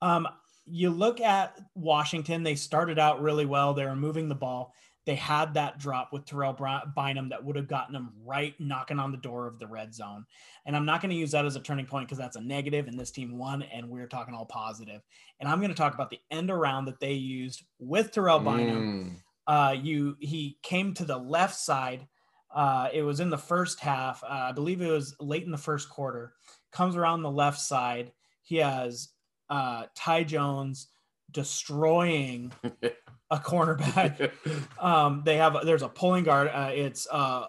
Um, 0.02 0.26
you 0.66 0.90
look 0.90 1.20
at 1.20 1.58
Washington, 1.76 2.42
they 2.42 2.56
started 2.56 2.98
out 2.98 3.22
really 3.22 3.46
well. 3.46 3.74
They 3.74 3.84
were 3.84 3.94
moving 3.94 4.28
the 4.28 4.34
ball 4.34 4.74
they 5.08 5.14
had 5.14 5.54
that 5.54 5.78
drop 5.78 6.12
with 6.12 6.26
Terrell 6.26 6.52
Bynum 6.94 7.30
that 7.30 7.42
would 7.42 7.56
have 7.56 7.66
gotten 7.66 7.94
them 7.94 8.12
right 8.26 8.54
knocking 8.58 8.98
on 8.98 9.10
the 9.10 9.16
door 9.16 9.46
of 9.46 9.58
the 9.58 9.66
red 9.66 9.94
zone. 9.94 10.26
And 10.66 10.76
I'm 10.76 10.84
not 10.84 11.00
going 11.00 11.08
to 11.08 11.16
use 11.16 11.30
that 11.30 11.46
as 11.46 11.56
a 11.56 11.60
turning 11.60 11.86
point 11.86 12.06
because 12.06 12.18
that's 12.18 12.36
a 12.36 12.42
negative 12.42 12.88
and 12.88 13.00
this 13.00 13.10
team 13.10 13.38
won 13.38 13.62
and 13.62 13.88
we're 13.88 14.06
talking 14.06 14.34
all 14.34 14.44
positive. 14.44 15.00
And 15.40 15.48
I'm 15.48 15.60
going 15.60 15.70
to 15.70 15.74
talk 15.74 15.94
about 15.94 16.10
the 16.10 16.20
end 16.30 16.50
around 16.50 16.84
that 16.84 17.00
they 17.00 17.14
used 17.14 17.62
with 17.78 18.12
Terrell 18.12 18.38
Bynum. 18.38 19.16
Mm. 19.48 19.50
Uh, 19.50 19.72
you 19.72 20.18
he 20.20 20.58
came 20.62 20.92
to 20.92 21.06
the 21.06 21.16
left 21.16 21.56
side. 21.56 22.06
Uh, 22.54 22.88
it 22.92 23.02
was 23.02 23.20
in 23.20 23.30
the 23.30 23.38
first 23.38 23.80
half. 23.80 24.22
Uh, 24.24 24.48
I 24.48 24.52
believe 24.52 24.80
it 24.80 24.90
was 24.90 25.14
late 25.20 25.44
in 25.44 25.50
the 25.50 25.58
first 25.58 25.88
quarter. 25.88 26.32
Comes 26.72 26.96
around 26.96 27.22
the 27.22 27.30
left 27.30 27.60
side. 27.60 28.12
He 28.42 28.56
has 28.56 29.10
uh, 29.50 29.84
Ty 29.94 30.24
Jones 30.24 30.88
destroying 31.30 32.52
a 33.30 33.36
cornerback. 33.38 34.30
um, 34.78 35.22
they 35.24 35.36
have 35.36 35.56
there's 35.64 35.82
a 35.82 35.88
pulling 35.88 36.24
guard. 36.24 36.48
Uh, 36.48 36.70
it's 36.72 37.06
uh, 37.10 37.46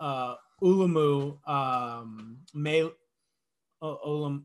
uh, 0.00 0.34
Ulumoo 0.62 1.48
um, 1.48 2.38
May 2.52 2.82
uh, 2.82 2.90
Ulam 3.82 4.44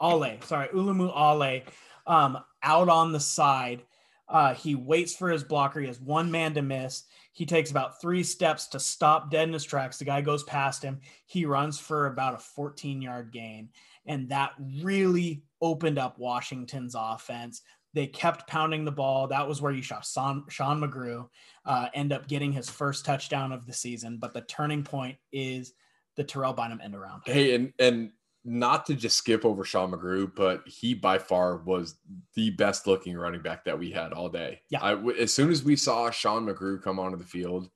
Ale. 0.00 0.38
Sorry, 0.44 0.68
Ulumoo 0.68 1.10
Ale 1.16 1.62
um, 2.06 2.38
out 2.62 2.88
on 2.88 3.12
the 3.12 3.20
side. 3.20 3.82
Uh, 4.30 4.54
he 4.54 4.76
waits 4.76 5.14
for 5.14 5.28
his 5.28 5.42
blocker. 5.42 5.80
He 5.80 5.88
has 5.88 6.00
one 6.00 6.30
man 6.30 6.54
to 6.54 6.62
miss. 6.62 7.04
He 7.32 7.44
takes 7.44 7.70
about 7.70 8.00
three 8.00 8.22
steps 8.22 8.68
to 8.68 8.80
stop 8.80 9.30
dead 9.30 9.48
in 9.48 9.52
his 9.52 9.64
tracks. 9.64 9.98
The 9.98 10.04
guy 10.04 10.20
goes 10.20 10.44
past 10.44 10.82
him. 10.82 11.00
He 11.26 11.44
runs 11.44 11.78
for 11.78 12.06
about 12.06 12.34
a 12.34 12.38
14 12.38 13.02
yard 13.02 13.32
gain. 13.32 13.70
And 14.06 14.28
that 14.30 14.52
really 14.82 15.42
opened 15.60 15.98
up 15.98 16.18
Washington's 16.18 16.94
offense. 16.96 17.62
They 17.92 18.06
kept 18.06 18.46
pounding 18.48 18.84
the 18.84 18.92
ball. 18.92 19.26
That 19.26 19.48
was 19.48 19.60
where 19.60 19.72
you 19.72 19.82
saw 19.82 20.00
Sean, 20.00 20.44
Sean 20.48 20.80
McGrew 20.80 21.28
uh, 21.64 21.88
end 21.92 22.12
up 22.12 22.28
getting 22.28 22.52
his 22.52 22.70
first 22.70 23.04
touchdown 23.04 23.50
of 23.50 23.66
the 23.66 23.72
season. 23.72 24.18
But 24.18 24.32
the 24.32 24.42
turning 24.42 24.84
point 24.84 25.16
is 25.32 25.72
the 26.16 26.22
Terrell 26.24 26.52
Bynum 26.52 26.80
end 26.80 26.94
around. 26.94 27.22
Hey, 27.26 27.54
and 27.54 27.72
and 27.78 28.12
not 28.44 28.86
to 28.86 28.94
just 28.94 29.16
skip 29.18 29.44
over 29.44 29.64
Sean 29.64 29.90
McGrew, 29.92 30.34
but 30.34 30.62
he 30.66 30.94
by 30.94 31.18
far 31.18 31.58
was 31.58 31.96
the 32.34 32.50
best 32.50 32.86
looking 32.86 33.16
running 33.16 33.42
back 33.42 33.64
that 33.64 33.78
we 33.78 33.90
had 33.90 34.12
all 34.12 34.28
day. 34.28 34.62
Yeah. 34.70 34.82
I, 34.82 35.02
as 35.18 35.32
soon 35.34 35.50
as 35.50 35.62
we 35.62 35.76
saw 35.76 36.10
Sean 36.10 36.46
McGrew 36.46 36.82
come 36.82 36.98
onto 36.98 37.18
the 37.18 37.24
field 37.24 37.68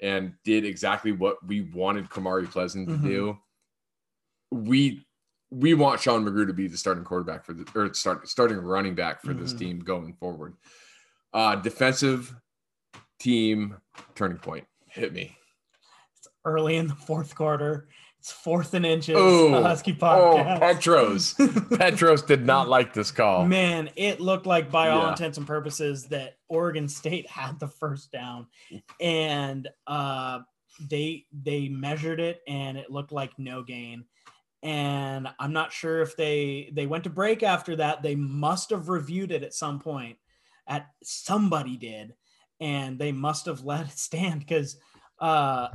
and 0.00 0.34
did 0.44 0.64
exactly 0.66 1.12
what 1.12 1.44
we 1.46 1.62
wanted 1.72 2.08
Kamari 2.10 2.50
Pleasant 2.50 2.88
to 2.88 2.94
Mhm. 2.96 3.02
do, 3.02 3.38
we 4.50 5.06
we 5.52 5.74
want 5.74 6.00
Sean 6.00 6.24
McGrew 6.24 6.46
to 6.46 6.52
be 6.52 6.68
the 6.68 6.76
starting 6.76 7.02
quarterback 7.02 7.44
for 7.44 7.52
the 7.54 7.66
or 7.74 7.92
start 7.92 8.28
starting 8.28 8.58
running 8.58 8.94
back 8.94 9.20
for 9.20 9.34
this 9.34 9.52
Mhm. 9.54 9.58
team 9.58 9.78
going 9.80 10.14
forward. 10.14 10.54
Uh 11.32 11.56
defensive 11.56 12.34
team 13.18 13.76
turning 14.14 14.38
point. 14.38 14.66
Hit 14.86 15.12
me. 15.12 15.36
It's 16.16 16.28
early 16.44 16.76
in 16.76 16.86
the 16.86 16.94
fourth 16.94 17.34
quarter, 17.34 17.88
it's 18.20 18.30
fourth 18.30 18.74
and 18.74 18.84
inches. 18.84 19.16
Oh, 19.18 19.50
the 19.50 19.62
Husky 19.62 19.96
Oh. 20.02 20.36
Petros. 20.60 21.32
Petros 21.78 22.20
did 22.20 22.44
not 22.44 22.68
like 22.68 22.92
this 22.92 23.10
call. 23.10 23.46
Man, 23.46 23.88
it 23.96 24.20
looked 24.20 24.44
like, 24.44 24.70
by 24.70 24.90
all 24.90 25.04
Yeah. 25.04 25.10
intents 25.12 25.38
and 25.38 25.46
purposes, 25.46 26.04
that 26.08 26.36
Oregon 26.48 26.86
State 26.86 27.26
had 27.30 27.58
the 27.58 27.66
first 27.68 28.12
down, 28.12 28.46
and 29.00 29.68
uh, 29.86 30.40
they 30.90 31.24
they 31.32 31.70
measured 31.70 32.20
it, 32.20 32.42
and 32.46 32.76
it 32.76 32.90
looked 32.90 33.10
like 33.10 33.38
no 33.38 33.62
gain. 33.62 34.04
And 34.62 35.26
I'm 35.38 35.54
not 35.54 35.72
sure 35.72 36.02
if 36.02 36.14
they 36.14 36.70
they 36.74 36.86
went 36.86 37.04
to 37.04 37.10
break 37.10 37.42
after 37.42 37.74
that. 37.76 38.02
They 38.02 38.16
must 38.16 38.68
have 38.68 38.90
reviewed 38.90 39.32
it 39.32 39.42
at 39.42 39.54
some 39.54 39.78
point. 39.80 40.18
At 40.66 40.88
somebody 41.02 41.78
did, 41.78 42.12
and 42.60 42.98
they 42.98 43.12
must 43.12 43.46
have 43.46 43.64
let 43.64 43.86
it 43.86 43.98
stand 43.98 44.40
because 44.40 44.76
uh, 45.20 45.68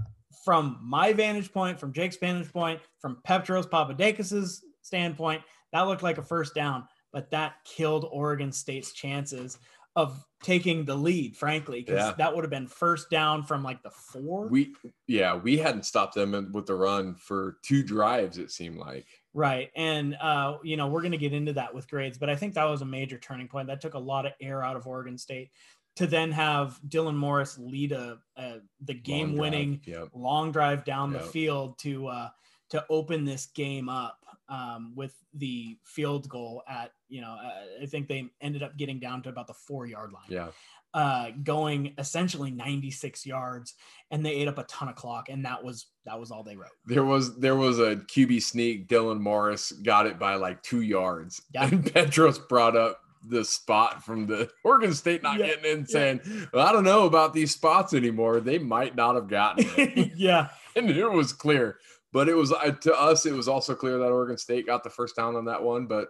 from 0.46 0.80
my 0.82 1.12
vantage 1.12 1.52
point, 1.52 1.80
from 1.80 1.92
Jake's 1.92 2.16
vantage 2.18 2.54
point, 2.54 2.80
from 3.00 3.18
Petros 3.26 3.66
Papadakis's 3.66 4.64
standpoint, 4.82 5.42
that 5.74 5.82
looked 5.82 6.04
like 6.04 6.20
a 6.20 6.24
first 6.24 6.54
down 6.56 6.88
but 7.16 7.32
that 7.32 7.54
killed 7.64 8.06
Oregon 8.12 8.52
State's 8.52 8.92
chances 8.92 9.58
of 9.96 10.22
taking 10.44 10.84
the 10.84 10.94
lead, 10.94 11.38
frankly, 11.38 11.80
because 11.80 12.10
Yeah. 12.10 12.14
that 12.18 12.36
would 12.36 12.44
have 12.44 12.52
been 12.52 12.68
first 12.68 13.10
down 13.10 13.42
from 13.42 13.64
like 13.64 13.82
the 13.84 13.90
four. 13.90 14.50
We 14.50 14.76
yeah, 15.08 15.34
we 15.38 15.58
hadn't 15.58 15.84
stopped 15.84 16.14
them 16.14 16.52
with 16.52 16.66
the 16.66 16.76
run 16.76 17.16
for 17.16 17.58
two 17.64 17.84
drives. 17.84 18.38
It 18.38 18.52
seemed 18.52 18.76
like 18.78 19.08
right. 19.34 19.72
And, 19.78 20.16
uh, 20.20 20.58
you 20.64 20.76
know, 20.76 20.88
we're 20.88 21.02
going 21.02 21.14
to 21.14 21.18
get 21.18 21.32
into 21.32 21.54
that 21.54 21.74
with 21.74 21.90
grades, 21.90 22.18
but 22.18 22.30
I 22.30 22.36
think 22.36 22.54
that 22.56 22.66
was 22.66 22.82
a 22.82 22.86
major 22.86 23.18
turning 23.18 23.48
point. 23.48 23.68
That 23.68 23.80
took 23.80 23.94
a 23.94 24.00
lot 24.00 24.26
of 24.26 24.34
air 24.42 24.62
out 24.62 24.76
of 24.76 24.86
Oregon 24.86 25.18
State 25.18 25.52
to 25.96 26.08
then 26.08 26.32
have 26.32 26.80
Dylan 26.88 27.16
Morris 27.16 27.58
lead 27.58 27.92
a, 27.92 28.18
a 28.38 28.58
the 28.84 28.94
game 28.94 29.38
winning 29.38 29.82
Yep. 29.86 30.10
long 30.14 30.52
drive 30.52 30.84
down 30.86 31.14
the 31.14 31.20
field 31.20 31.78
to 31.80 32.08
uh, 32.08 32.30
to 32.70 32.86
open 32.90 33.24
this 33.26 33.46
game 33.48 33.88
up 33.90 34.18
um, 34.50 34.94
with 34.96 35.14
the 35.34 35.78
field 35.84 36.28
goal 36.30 36.64
at 36.68 36.92
you 37.08 37.22
know 37.22 37.32
uh, 37.42 37.84
I 37.84 37.86
think 37.86 38.08
they 38.08 38.30
ended 38.42 38.62
up 38.64 38.76
getting 38.78 39.00
down 39.00 39.22
to 39.24 39.30
about 39.30 39.48
the 39.48 39.54
four 39.54 39.86
yard 39.86 40.12
line. 40.12 40.24
Yeah. 40.30 40.48
uh, 40.94 41.32
going 41.44 41.94
essentially 41.98 42.52
96 42.52 43.26
yards, 43.26 43.74
and 44.12 44.26
they 44.26 44.32
ate 44.32 44.48
up 44.48 44.58
a 44.58 44.64
ton 44.64 44.88
of 44.88 44.96
clock, 44.96 45.30
and 45.30 45.44
that 45.46 45.64
was 45.64 45.88
that 46.06 46.20
was 46.20 46.32
all 46.32 46.44
they 46.44 46.56
wrote. 46.56 46.70
There 46.86 47.04
was 47.06 47.38
there 47.40 47.56
was 47.56 47.80
a 47.80 47.96
QB 47.98 48.42
sneak. 48.42 48.88
Dylan 48.88 49.20
Morris 49.20 49.72
got 49.72 50.08
it 50.08 50.18
by 50.20 50.36
like 50.36 50.62
two 50.64 50.82
yards, 50.82 51.42
Yeah. 51.54 51.68
and 51.70 51.86
Petros 51.94 52.40
brought 52.40 52.76
up 52.78 53.00
the 53.28 53.44
spot 53.46 54.04
from 54.04 54.28
the 54.28 54.50
Oregon 54.64 54.94
State 54.94 55.24
not 55.24 55.40
Yeah. 55.40 55.48
getting 55.48 55.80
in, 55.80 55.86
saying, 55.86 56.22
well, 56.54 56.66
"I 56.68 56.72
don't 56.72 56.84
know 56.84 57.06
about 57.06 57.34
these 57.34 57.52
spots 57.54 57.94
anymore. 57.94 58.40
They 58.40 58.58
might 58.58 58.96
not 58.96 59.16
have 59.16 59.28
gotten 59.28 59.66
it." 59.78 60.14
yeah, 60.16 60.50
and 60.76 60.90
it 60.90 61.12
was 61.12 61.34
clear. 61.34 61.78
But 62.14 62.30
it 62.30 62.36
was 62.36 62.52
uh, 62.52 62.72
to 62.72 62.94
us, 62.94 63.26
it 63.26 63.34
was 63.34 63.48
also 63.48 63.76
clear 63.76 63.98
that 63.98 64.12
Oregon 64.12 64.38
State 64.38 64.66
got 64.66 64.84
the 64.84 64.90
first 64.90 65.16
down 65.16 65.36
on 65.36 65.46
that 65.46 65.62
one. 65.62 65.86
But 65.88 66.10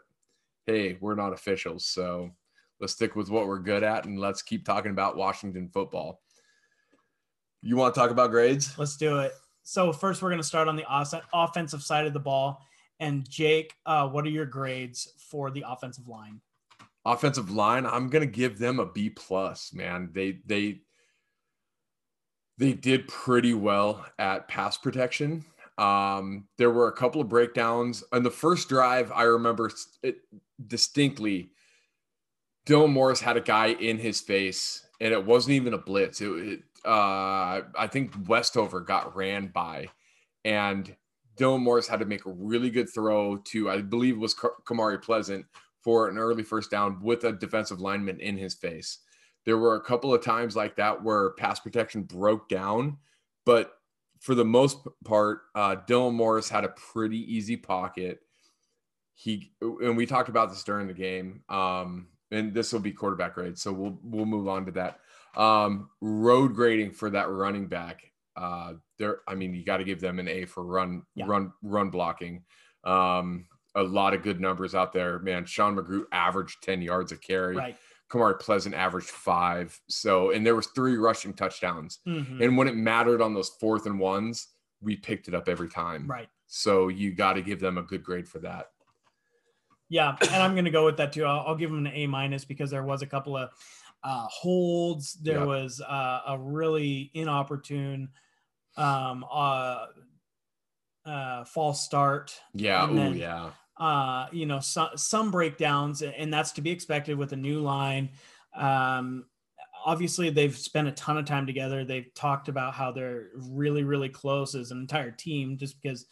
hey, 0.66 0.98
we're 1.02 1.16
not 1.16 1.34
officials, 1.34 1.86
so 1.86 2.32
let's 2.80 2.94
stick 2.94 3.16
with 3.16 3.30
what 3.30 3.48
we're 3.48 3.60
good 3.60 3.84
at 3.84 4.06
and 4.06 4.20
let's 4.20 4.42
keep 4.42 4.66
talking 4.66 4.92
about 4.92 5.16
Washington 5.16 5.70
football. 5.74 6.22
You 7.62 7.78
want 7.78 7.96
to 7.96 8.00
talk 8.00 8.12
about 8.12 8.30
grades? 8.32 8.78
let's 8.78 8.98
do 8.98 9.20
it. 9.20 9.34
So 9.64 9.92
first, 9.92 10.22
we're 10.22 10.30
going 10.30 10.42
to 10.42 10.48
start 10.48 10.68
on 10.68 10.76
the 10.76 10.86
offensive 11.34 11.82
side 11.82 12.06
of 12.06 12.14
the 12.14 12.20
ball. 12.20 12.62
And 13.00 13.28
Jake, 13.28 13.74
uh, 13.86 14.08
what 14.08 14.26
are 14.26 14.30
your 14.30 14.46
grades 14.46 15.12
for 15.30 15.50
the 15.50 15.64
offensive 15.68 16.08
line? 16.08 16.40
Offensive 17.06 17.52
line, 17.52 17.86
I'm 17.86 18.10
gonna 18.10 18.26
give 18.26 18.58
them 18.58 18.80
a 18.80 18.86
B 18.86 19.10
plus. 19.10 19.74
Man, 19.74 20.10
they 20.14 20.40
they 20.46 20.82
they 22.58 22.74
did 22.74 23.08
pretty 23.08 23.54
well 23.54 24.06
at 24.18 24.48
pass 24.48 24.78
protection. 24.78 25.46
Um, 25.78 26.48
there 26.58 26.72
were 26.72 26.88
a 26.88 26.96
couple 26.96 27.22
of 27.22 27.30
breakdowns 27.30 28.04
on 28.12 28.24
the 28.24 28.32
first 28.32 28.70
drive. 28.70 29.12
I 29.12 29.24
remember 29.24 29.70
it 30.04 30.18
distinctly. 30.66 31.52
Dylan 32.66 32.94
Morris 32.94 33.20
had 33.22 33.38
a 33.38 33.42
guy 33.42 33.68
in 33.68 34.00
his 34.00 34.22
face, 34.22 34.88
and 35.00 35.14
it 35.14 35.26
wasn't 35.26 35.56
even 35.56 35.74
a 35.74 35.78
blitz. 35.78 36.22
It, 36.22 36.28
it 36.28 36.64
uh, 36.86 37.62
I 37.78 37.88
think 37.92 38.14
Westover 38.28 38.80
got 38.80 39.16
ran 39.16 39.48
by, 39.48 39.90
and 40.44 40.96
Dylan 41.38 41.62
Morris 41.62 41.88
had 41.88 42.00
to 42.00 42.06
make 42.06 42.26
a 42.26 42.32
really 42.32 42.70
good 42.70 42.90
throw 42.90 43.38
to, 43.38 43.70
I 43.70 43.82
believe, 43.82 44.18
was 44.18 44.34
Ka- 44.34 44.50
Kamari 44.66 45.02
Pleasant 45.02 45.46
for 45.86 46.10
an 46.10 46.18
early 46.18 46.42
first 46.42 46.72
down 46.72 47.00
with 47.02 47.24
a 47.26 47.32
defensive 47.32 47.80
lineman 47.80 48.20
in 48.20 48.36
his 48.38 48.56
face. 48.56 48.98
There 49.46 49.60
were 49.60 49.76
a 49.76 49.82
couple 49.82 50.12
of 50.12 50.24
times 50.24 50.56
like 50.56 50.76
that 50.78 51.04
where 51.04 51.30
pass 51.34 51.60
protection 51.60 52.02
broke 52.04 52.50
down, 52.50 52.98
but 53.46 53.74
for 54.20 54.34
the 54.34 54.44
most 54.44 54.80
part, 55.04 55.42
uh, 55.54 55.76
Dylan 55.88 56.16
Morris 56.16 56.50
had 56.50 56.64
a 56.64 56.70
pretty 56.70 57.20
easy 57.32 57.56
pocket. 57.56 58.22
He 59.14 59.54
and 59.62 59.96
we 59.96 60.08
talked 60.08 60.30
about 60.30 60.50
this 60.50 60.64
during 60.64 60.88
the 60.88 60.94
game, 60.94 61.44
um, 61.48 62.08
and 62.32 62.52
this 62.54 62.74
will 62.74 62.80
be 62.80 62.92
quarterback 62.92 63.36
grade, 63.36 63.58
so 63.60 63.72
we'll 63.72 64.00
we'll 64.04 64.26
move 64.26 64.48
on 64.48 64.66
to 64.66 64.72
that. 64.72 65.00
Um, 65.40 65.90
road 66.02 66.56
grading 66.56 66.92
for 66.94 67.12
that 67.12 67.30
running 67.30 67.68
back. 67.68 68.02
Uh, 68.36 68.74
there, 68.98 69.20
I 69.28 69.36
mean, 69.36 69.54
you 69.54 69.64
got 69.64 69.78
to 69.78 69.84
give 69.84 70.02
them 70.02 70.18
an 70.18 70.28
A 70.28 70.46
for 70.46 70.66
run 70.66 71.04
Yeah. 71.14 71.26
run 71.28 71.54
run 71.62 71.92
blocking. 71.92 72.44
Um, 72.84 73.46
a 73.76 73.84
lot 73.84 74.14
of 74.14 74.22
good 74.24 74.40
numbers 74.40 74.74
out 74.74 74.94
there, 74.94 75.20
man. 75.20 75.46
Sean 75.46 75.76
McGrew 75.76 76.06
averaged 76.12 76.64
ten 76.64 76.82
yards 76.82 77.12
a 77.12 77.18
carry. 77.18 77.56
Right. 77.56 77.78
Kamari 78.10 78.40
Pleasant 78.40 78.76
averaged 78.76 79.10
five. 79.10 79.80
So, 79.88 80.32
and 80.32 80.46
there 80.46 80.56
was 80.56 80.68
three 80.68 80.96
rushing 80.96 81.34
touchdowns. 81.34 82.00
Mhm. 82.08 82.42
And 82.44 82.58
when 82.58 82.68
it 82.68 82.76
mattered 82.76 83.22
on 83.22 83.34
those 83.34 83.50
fourth 83.50 83.86
and 83.88 84.00
ones, 84.00 84.48
we 84.82 84.96
picked 84.96 85.28
it 85.28 85.34
up 85.34 85.50
every 85.50 85.70
time. 85.70 86.06
Right. 86.08 86.30
So 86.48 86.88
you 86.88 87.14
got 87.14 87.34
to 87.34 87.42
give 87.42 87.60
them 87.60 87.78
a 87.78 87.82
good 87.82 88.04
grade 88.04 88.30
for 88.30 88.40
that. 88.40 88.68
Yeah, 89.90 90.16
and 90.22 90.36
I'm 90.44 90.54
going 90.54 90.66
to 90.66 90.72
go 90.72 90.86
with 90.86 90.98
that 90.98 91.14
too. 91.14 91.26
I'll, 91.26 91.48
I'll 91.48 91.56
give 91.56 91.70
them 91.72 91.86
an 91.86 91.92
A 91.94 92.08
minus 92.08 92.46
because 92.46 92.72
there 92.72 92.84
was 92.84 93.02
a 93.02 93.06
couple 93.08 93.36
of 93.38 93.50
uh, 94.04 94.28
holds. 94.30 95.14
There 95.14 95.40
Yeah. 95.40 95.46
was 95.46 95.82
uh, 95.82 96.22
a 96.28 96.38
really 96.40 97.10
inopportune 97.14 98.10
um, 98.78 99.26
uh, 99.32 99.86
uh, 101.06 101.46
false 101.46 101.84
start. 101.84 102.40
Yeah. 102.54 102.88
Oh, 102.90 103.12
yeah. 103.12 103.52
Uh, 103.78 104.28
you 104.32 104.46
know, 104.46 104.60
some 104.60 104.90
some 104.96 105.32
breakdowns, 105.32 106.02
and 106.02 106.34
that's 106.34 106.54
to 106.54 106.62
be 106.62 106.72
expected 106.72 107.18
with 107.18 107.34
a 107.34 107.38
new 107.38 107.60
line. 107.60 108.10
Um, 108.56 109.26
obviously, 109.86 110.30
they've 110.30 110.56
spent 110.56 110.88
a 110.88 110.94
ton 110.94 111.18
of 111.18 111.26
time 111.26 111.46
together. 111.46 111.84
They've 111.84 112.14
talked 112.14 112.48
about 112.48 112.74
how 112.74 112.92
they're 112.92 113.28
really, 113.36 113.84
really 113.84 114.10
close 114.10 114.56
as 114.56 114.72
an 114.72 114.80
entire 114.80 115.12
team, 115.12 115.58
just 115.58 115.82
because 115.82 116.06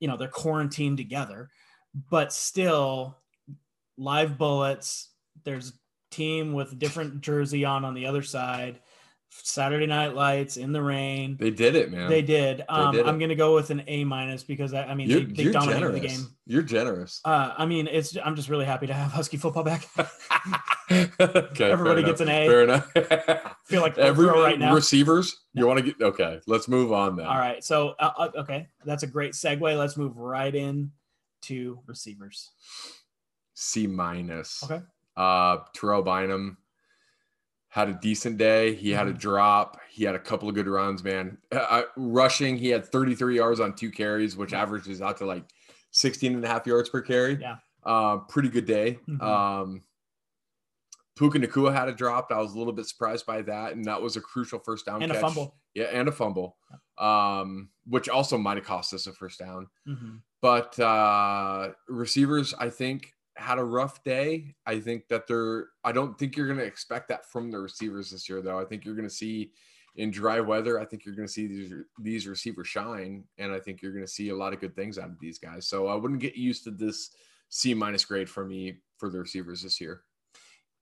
you 0.00 0.08
know 0.08 0.16
they're 0.16 0.28
quarantined 0.28 0.98
together. 0.98 1.50
But 2.10 2.32
still, 2.32 3.16
live 3.96 4.36
bullets. 4.36 5.10
There's 5.44 5.72
team 6.10 6.52
with 6.52 6.78
different 6.78 7.20
jersey 7.20 7.64
on 7.64 7.84
on 7.84 7.94
the 7.94 8.06
other 8.06 8.22
side. 8.22 8.80
Saturday 9.30 9.86
Night 9.86 10.14
Lights 10.14 10.56
in 10.56 10.72
the 10.72 10.82
rain. 10.82 11.36
They 11.38 11.50
did 11.50 11.74
it, 11.74 11.90
man. 11.90 12.08
They 12.08 12.22
did. 12.22 12.64
Um, 12.68 12.94
did 12.94 13.06
I'm 13.06 13.18
going 13.18 13.28
to 13.28 13.34
go 13.34 13.54
with 13.54 13.70
an 13.70 13.82
A 13.86 14.04
minus 14.04 14.42
because 14.42 14.74
I, 14.74 14.84
I 14.84 14.94
mean 14.94 15.08
You're, 15.08 15.20
they, 15.20 15.44
they 15.44 15.52
dominated 15.52 15.80
generous. 15.80 16.00
the 16.00 16.08
game. 16.08 16.36
You're 16.46 16.62
generous. 16.62 17.20
Uh, 17.24 17.54
I 17.56 17.66
mean, 17.66 17.88
it's 17.88 18.16
I'm 18.24 18.36
just 18.36 18.48
really 18.48 18.64
happy 18.64 18.86
to 18.86 18.94
have 18.94 19.10
Husky 19.10 19.36
football 19.36 19.64
back. 19.64 19.88
okay. 20.90 21.70
Everybody 21.70 22.02
gets 22.02 22.20
an 22.20 22.28
A. 22.28 22.46
Fair 22.46 22.62
enough. 22.64 22.90
I 22.96 23.52
feel 23.66 23.82
like 23.82 23.98
Every 23.98 24.28
Every 24.28 24.40
right 24.40 24.58
now. 24.58 24.74
receivers, 24.74 25.44
you 25.54 25.66
want 25.66 25.78
to 25.78 25.84
get 25.84 26.00
okay. 26.00 26.40
Let's 26.46 26.68
move 26.68 26.92
on 26.92 27.16
then. 27.16 27.26
All 27.26 27.38
right, 27.38 27.62
so 27.62 27.94
uh, 27.98 28.12
uh, 28.18 28.30
okay, 28.36 28.68
that's 28.84 29.02
a 29.02 29.06
great 29.06 29.32
segue. 29.32 29.78
Let's 29.78 29.96
move 29.96 30.16
right 30.16 30.54
in 30.54 30.90
to 31.42 31.78
receivers. 31.86 32.50
C 33.54 33.86
minus. 33.86 34.62
Okay. 34.64 34.80
Uh, 35.16 35.58
Terrell 35.74 36.02
Bynum. 36.02 36.58
Had 37.70 37.88
a 37.88 37.92
decent 37.94 38.38
day. 38.38 38.74
He 38.74 38.90
had 38.90 39.08
a 39.08 39.12
Mhm. 39.12 39.18
drop. 39.20 39.78
He 39.90 40.04
had 40.04 40.14
a 40.14 40.18
couple 40.18 40.48
of 40.48 40.54
good 40.54 40.66
runs, 40.66 41.04
man. 41.04 41.38
Uh, 41.52 41.82
rushing, 41.96 42.56
he 42.56 42.68
had 42.68 42.86
33 42.86 43.36
yards 43.36 43.60
on 43.60 43.74
two 43.74 43.90
carries, 43.90 44.36
which 44.36 44.52
averages 44.54 45.02
out 45.02 45.18
to 45.18 45.26
like 45.26 45.44
16 45.90 46.34
and 46.34 46.44
a 46.44 46.48
half 46.48 46.66
yards 46.66 46.88
per 46.88 47.02
carry. 47.02 47.38
Yeah. 47.40 47.56
Uh, 47.84 48.18
pretty 48.18 48.48
good 48.48 48.64
day. 48.66 48.98
Mhm. 49.08 49.22
Um, 49.22 49.82
Puka 51.16 51.38
Nacua 51.38 51.72
had 51.72 51.88
a 51.88 51.92
drop. 51.92 52.30
I 52.30 52.38
was 52.38 52.54
a 52.54 52.58
little 52.58 52.72
bit 52.72 52.86
surprised 52.86 53.26
by 53.26 53.42
that. 53.42 53.72
And 53.72 53.84
that 53.86 54.00
was 54.00 54.16
a 54.16 54.20
crucial 54.20 54.60
first 54.60 54.86
down 54.86 55.02
and 55.02 55.10
a 55.10 55.14
catch. 55.14 55.22
fumble. 55.22 55.58
Yeah, 55.74 55.84
and 55.86 56.08
a 56.08 56.12
fumble, 56.12 56.56
um, 56.96 57.70
which 57.86 58.08
also 58.08 58.38
might 58.38 58.56
have 58.56 58.66
cost 58.66 58.94
us 58.94 59.06
a 59.06 59.12
first 59.12 59.38
down. 59.38 59.68
Mhm. 59.86 60.22
But 60.40 60.78
uh, 60.78 61.72
receivers, 61.88 62.54
I 62.54 62.70
think, 62.70 63.12
had 63.38 63.58
a 63.58 63.64
rough 63.64 64.02
day. 64.04 64.54
I 64.66 64.80
think 64.80 65.08
that 65.08 65.26
they're. 65.26 65.68
I 65.84 65.92
don't 65.92 66.18
think 66.18 66.36
you're 66.36 66.46
going 66.46 66.58
to 66.58 66.64
expect 66.64 67.08
that 67.08 67.24
from 67.30 67.50
the 67.50 67.58
receivers 67.58 68.10
this 68.10 68.28
year, 68.28 68.42
though. 68.42 68.58
I 68.58 68.64
think 68.64 68.84
you're 68.84 68.96
going 68.96 69.08
to 69.08 69.14
see 69.14 69.52
in 69.96 70.10
dry 70.10 70.40
weather. 70.40 70.78
I 70.80 70.84
think 70.84 71.04
you're 71.04 71.14
going 71.14 71.28
to 71.28 71.32
see 71.32 71.46
these 71.46 71.72
these 72.00 72.26
receivers 72.26 72.68
shine, 72.68 73.24
and 73.38 73.52
I 73.52 73.60
think 73.60 73.80
you're 73.80 73.92
going 73.92 74.04
to 74.04 74.10
see 74.10 74.30
a 74.30 74.36
lot 74.36 74.52
of 74.52 74.60
good 74.60 74.74
things 74.74 74.98
out 74.98 75.10
of 75.10 75.20
these 75.20 75.38
guys. 75.38 75.66
So 75.66 75.86
I 75.86 75.94
wouldn't 75.94 76.20
get 76.20 76.36
used 76.36 76.64
to 76.64 76.70
this 76.70 77.10
C 77.48 77.74
minus 77.74 78.04
grade 78.04 78.28
for 78.28 78.44
me 78.44 78.78
for 78.98 79.08
the 79.08 79.18
receivers 79.18 79.62
this 79.62 79.80
year. 79.80 80.02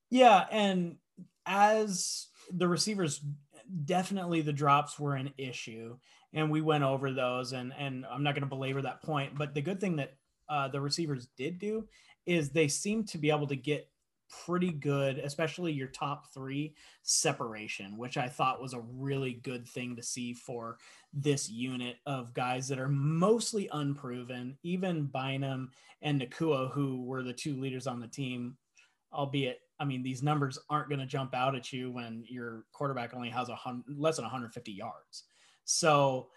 Yeah, 0.09 0.45
and 0.51 0.97
as 1.45 2.27
the 2.51 2.67
receivers, 2.67 3.21
definitely 3.85 4.41
the 4.41 4.53
drops 4.53 4.99
were 4.99 5.15
an 5.15 5.33
issue, 5.37 5.97
and 6.33 6.49
we 6.49 6.61
went 6.61 6.83
over 6.83 7.11
those, 7.11 7.53
and 7.53 7.73
and 7.77 8.05
I'm 8.05 8.23
not 8.23 8.33
going 8.33 8.43
to 8.43 8.49
belabor 8.49 8.81
that 8.81 9.03
point, 9.03 9.37
but 9.37 9.53
the 9.53 9.61
good 9.61 9.79
thing 9.79 9.97
that 9.97 10.13
uh, 10.49 10.67
the 10.67 10.79
receivers 10.79 11.27
did 11.37 11.59
do 11.59 11.87
is 12.27 12.49
they 12.49 12.67
seem 12.67 13.03
to 13.05 13.17
be 13.17 13.31
able 13.31 13.47
to 13.47 13.55
get 13.55 13.89
pretty 14.45 14.71
good, 14.71 15.17
especially 15.19 15.71
your 15.71 15.87
top 15.87 16.33
three 16.33 16.75
separation, 17.03 17.97
which 17.97 18.17
I 18.17 18.27
thought 18.27 18.61
was 18.61 18.73
a 18.73 18.83
really 18.93 19.33
good 19.33 19.67
thing 19.67 19.95
to 19.95 20.03
see 20.03 20.33
for 20.33 20.77
this 21.13 21.49
unit 21.49 21.97
of 22.05 22.33
guys 22.33 22.67
that 22.67 22.79
are 22.79 22.89
mostly 22.89 23.69
unproven. 23.71 24.57
Even 24.63 25.05
Bynum 25.05 25.71
and 26.01 26.21
Nacua, 26.21 26.71
who 26.71 27.03
were 27.03 27.23
the 27.23 27.33
two 27.33 27.59
leaders 27.59 27.87
on 27.87 27.99
the 27.99 28.07
team, 28.07 28.57
albeit 29.13 29.61
I 29.79 29.85
mean 29.85 30.03
these 30.03 30.23
numbers 30.23 30.59
aren't 30.69 30.89
going 30.89 30.99
to 30.99 31.05
jump 31.05 31.33
out 31.33 31.55
at 31.55 31.71
you 31.71 31.91
when 31.91 32.25
your 32.27 32.65
quarterback 32.73 33.13
only 33.13 33.29
has 33.29 33.49
a 33.49 33.55
hundred 33.55 33.97
less 33.97 34.17
than 34.17 34.25
150 34.25 34.71
yards. 34.71 35.23
So 35.63 36.27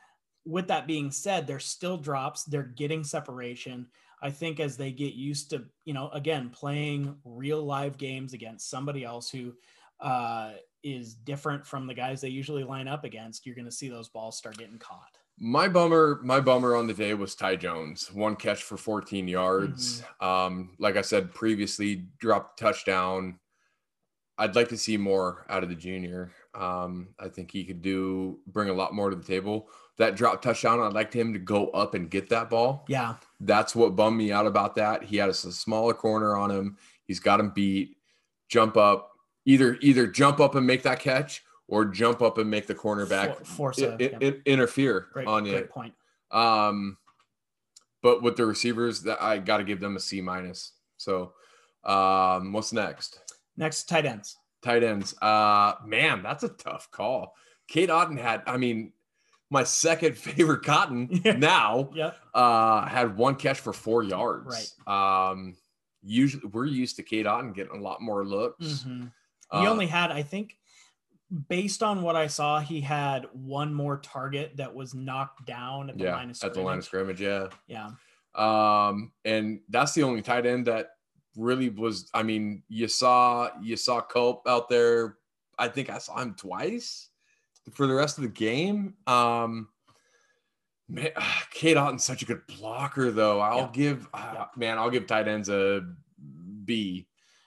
with 0.46 0.68
that 0.68 0.86
being 0.86 1.10
said, 1.10 1.46
there's 1.46 1.66
still 1.66 1.96
drops. 1.96 2.44
They're 2.44 2.62
getting 2.62 3.04
separation. 3.04 3.88
I 4.22 4.30
think 4.30 4.60
as 4.60 4.76
they 4.76 4.92
get 4.92 5.14
used 5.14 5.50
to, 5.50 5.64
you 5.84 5.94
know, 5.94 6.10
again, 6.10 6.50
playing 6.50 7.16
real 7.24 7.62
live 7.64 7.96
games 7.96 8.32
against 8.32 8.68
somebody 8.68 9.04
else 9.04 9.30
who 9.30 9.52
uh, 10.00 10.52
is 10.82 11.14
different 11.14 11.66
from 11.66 11.86
the 11.86 11.94
guys 11.94 12.20
they 12.20 12.28
usually 12.28 12.64
line 12.64 12.88
up 12.88 13.04
against, 13.04 13.46
you're 13.46 13.54
going 13.54 13.64
to 13.66 13.72
see 13.72 13.88
those 13.88 14.08
balls 14.08 14.36
start 14.36 14.58
getting 14.58 14.78
caught. 14.78 15.16
My 15.38 15.68
bummer, 15.68 16.20
my 16.22 16.38
bummer 16.38 16.76
on 16.76 16.86
the 16.86 16.92
day 16.92 17.14
was 17.14 17.34
Ty 17.34 17.56
Jones. 17.56 18.12
One 18.12 18.36
catch 18.36 18.62
for 18.62 18.76
14 18.76 19.26
yards. 19.26 20.02
Um, 20.20 20.76
like 20.78 20.96
I 20.96 21.02
said 21.02 21.32
previously, 21.32 22.08
dropped 22.18 22.58
touchdown. 22.58 23.38
I'd 24.36 24.54
like 24.54 24.68
to 24.68 24.76
see 24.76 24.98
more 24.98 25.46
out 25.48 25.62
of 25.62 25.70
the 25.70 25.74
junior. 25.74 26.32
Um, 26.54 27.08
I 27.18 27.28
think 27.28 27.50
he 27.50 27.64
could 27.64 27.80
do 27.80 28.38
bring 28.46 28.68
a 28.68 28.74
lot 28.74 28.94
more 28.94 29.08
to 29.08 29.16
the 29.16 29.24
table. 29.24 29.68
That 30.00 30.16
drop 30.16 30.40
touchdown, 30.40 30.80
I'd 30.80 30.94
like 30.94 31.12
him 31.12 31.34
to 31.34 31.38
go 31.38 31.68
up 31.68 31.94
and 31.94 32.08
get 32.10 32.30
that 32.30 32.48
ball. 32.48 32.86
Yeah. 32.88 33.16
That's 33.38 33.76
what 33.76 33.96
bummed 33.96 34.16
me 34.16 34.32
out 34.32 34.46
about 34.46 34.74
that. 34.76 35.02
He 35.04 35.18
had 35.18 35.28
a 35.28 35.34
smaller 35.34 35.92
corner 35.92 36.36
on 36.38 36.50
him. 36.50 36.78
He's 37.04 37.20
got 37.20 37.38
him 37.38 37.50
beat. 37.50 37.98
Jump 38.48 38.78
up, 38.78 39.10
either 39.44 39.76
either 39.82 40.06
jump 40.06 40.40
up 40.40 40.54
and 40.54 40.66
make 40.66 40.82
that 40.84 41.00
catch, 41.00 41.42
or 41.68 41.84
jump 41.84 42.22
up 42.22 42.38
and 42.38 42.50
make 42.50 42.66
the 42.66 42.74
cornerback 42.74 43.36
For- 43.40 43.44
force 43.44 43.78
a- 43.82 43.92
i- 43.92 43.96
yeah. 43.98 44.18
i- 44.30 44.40
interfere 44.46 45.08
Great, 45.12 45.28
on 45.28 45.44
you. 45.44 45.52
great 45.52 45.70
point. 45.70 45.94
Um, 46.30 46.96
but 48.02 48.22
with 48.22 48.36
the 48.36 48.46
receivers, 48.46 49.02
that 49.02 49.22
I 49.22 49.36
got 49.38 49.58
to 49.58 49.64
give 49.64 49.80
them 49.80 49.96
a 49.96 50.00
C 50.00 50.22
minus. 50.22 50.72
So, 50.96 51.34
um, 51.84 52.52
what's 52.54 52.72
next? 52.72 53.20
Next, 53.58 53.84
tight 53.84 54.06
ends. 54.06 54.36
Tight 54.62 54.82
ends. 54.82 55.14
Uh, 55.20 55.74
man, 55.84 56.22
that's 56.22 56.42
a 56.42 56.48
tough 56.48 56.90
call. 56.90 57.34
Cade 57.68 57.90
Otton 57.90 58.18
had, 58.18 58.42
I 58.46 58.56
mean, 58.56 58.92
my 59.50 59.64
second 59.64 60.16
favorite 60.26 60.62
cotton 60.64 61.08
now 61.38 61.90
Yep. 61.94 62.16
uh 62.34 62.86
had 62.86 63.16
one 63.16 63.34
catch 63.36 63.60
for 63.60 63.72
four 63.72 64.02
yards. 64.02 64.76
Um, 64.86 65.56
usually 66.02 66.46
we're 66.46 66.66
used 66.66 66.96
to 66.96 67.02
Cade 67.02 67.26
Otton 67.26 67.54
getting 67.54 67.76
a 67.78 67.82
lot 67.82 68.00
more 68.00 68.24
looks. 68.24 68.64
Mhm. 68.86 69.12
He 69.52 69.58
Uh, 69.58 69.70
only 69.70 69.86
had, 69.88 70.10
I 70.12 70.22
think, 70.22 70.56
based 71.48 71.82
on 71.82 72.02
what 72.02 72.14
I 72.16 72.26
saw, 72.28 72.60
he 72.60 72.80
had 72.80 73.26
one 73.32 73.74
more 73.74 73.98
target 73.98 74.56
that 74.56 74.74
was 74.74 74.94
knocked 74.94 75.44
down 75.44 75.90
at 75.90 75.98
the 75.98 76.04
yeah, 76.04 76.14
line 76.16 76.30
of 76.30 76.38
at 76.42 76.54
the 76.54 76.60
line 76.60 76.78
of 76.78 76.84
scrimmage. 76.84 77.18
scrimmage. 77.18 77.50
Yeah. 77.68 77.90
Yeah. 78.36 78.88
Um, 78.88 79.12
and 79.24 79.60
that's 79.68 79.92
the 79.92 80.04
only 80.04 80.22
tight 80.22 80.46
end 80.46 80.66
that 80.66 80.90
really 81.36 81.68
was. 81.68 82.08
I 82.14 82.22
mean, 82.22 82.62
you 82.68 82.86
saw 82.88 83.50
you 83.60 83.76
saw 83.76 84.00
Cope 84.00 84.46
out 84.48 84.68
there. 84.68 85.18
I 85.58 85.68
think 85.68 85.90
I 85.90 85.98
saw 85.98 86.16
him 86.18 86.34
twice 86.34 87.09
for 87.72 87.86
the 87.86 87.94
rest 87.94 88.18
of 88.18 88.22
the 88.22 88.28
game. 88.30 88.94
Um, 89.06 89.68
man, 90.88 91.10
Cade 91.52 91.76
Otton's 91.76 92.04
such 92.04 92.22
a 92.22 92.26
good 92.26 92.46
blocker, 92.46 93.10
though. 93.10 93.40
I'll 93.40 93.58
Yeah. 93.58 93.70
give 93.72 94.08
uh, 94.14 94.30
Yeah. 94.34 94.44
man, 94.56 94.78
I'll 94.78 94.90
give 94.90 95.06
tight 95.06 95.28
ends 95.28 95.48
a 95.48 95.82
B, 96.64 97.06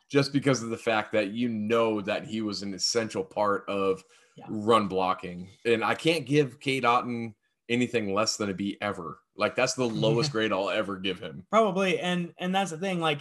just 0.09 0.33
because 0.33 0.63
of 0.63 0.69
the 0.69 0.77
fact 0.77 1.12
that 1.13 1.29
you 1.31 1.49
know 1.49 2.01
that 2.01 2.25
he 2.25 2.41
was 2.41 2.62
an 2.62 2.73
essential 2.73 3.23
part 3.23 3.65
of 3.67 4.03
Yeah. 4.36 4.45
run 4.49 4.88
blocking, 4.88 5.49
and 5.65 5.83
I 5.83 5.95
can't 5.95 6.25
give 6.25 6.59
Cade 6.59 6.83
Otton 6.83 7.33
anything 7.69 8.13
less 8.13 8.36
than 8.38 8.49
a 8.49 8.53
B 8.53 8.77
ever. 8.81 9.19
Like 9.36 9.55
that's 9.55 9.73
the 9.73 9.86
lowest 9.88 10.31
grade 10.31 10.51
I'll 10.53 10.69
ever 10.69 10.97
give 10.97 11.19
him. 11.19 11.45
Probably. 11.49 11.99
And 11.99 12.33
and 12.38 12.53
that's 12.53 12.71
the 12.71 12.77
thing. 12.77 12.99
Like 12.99 13.19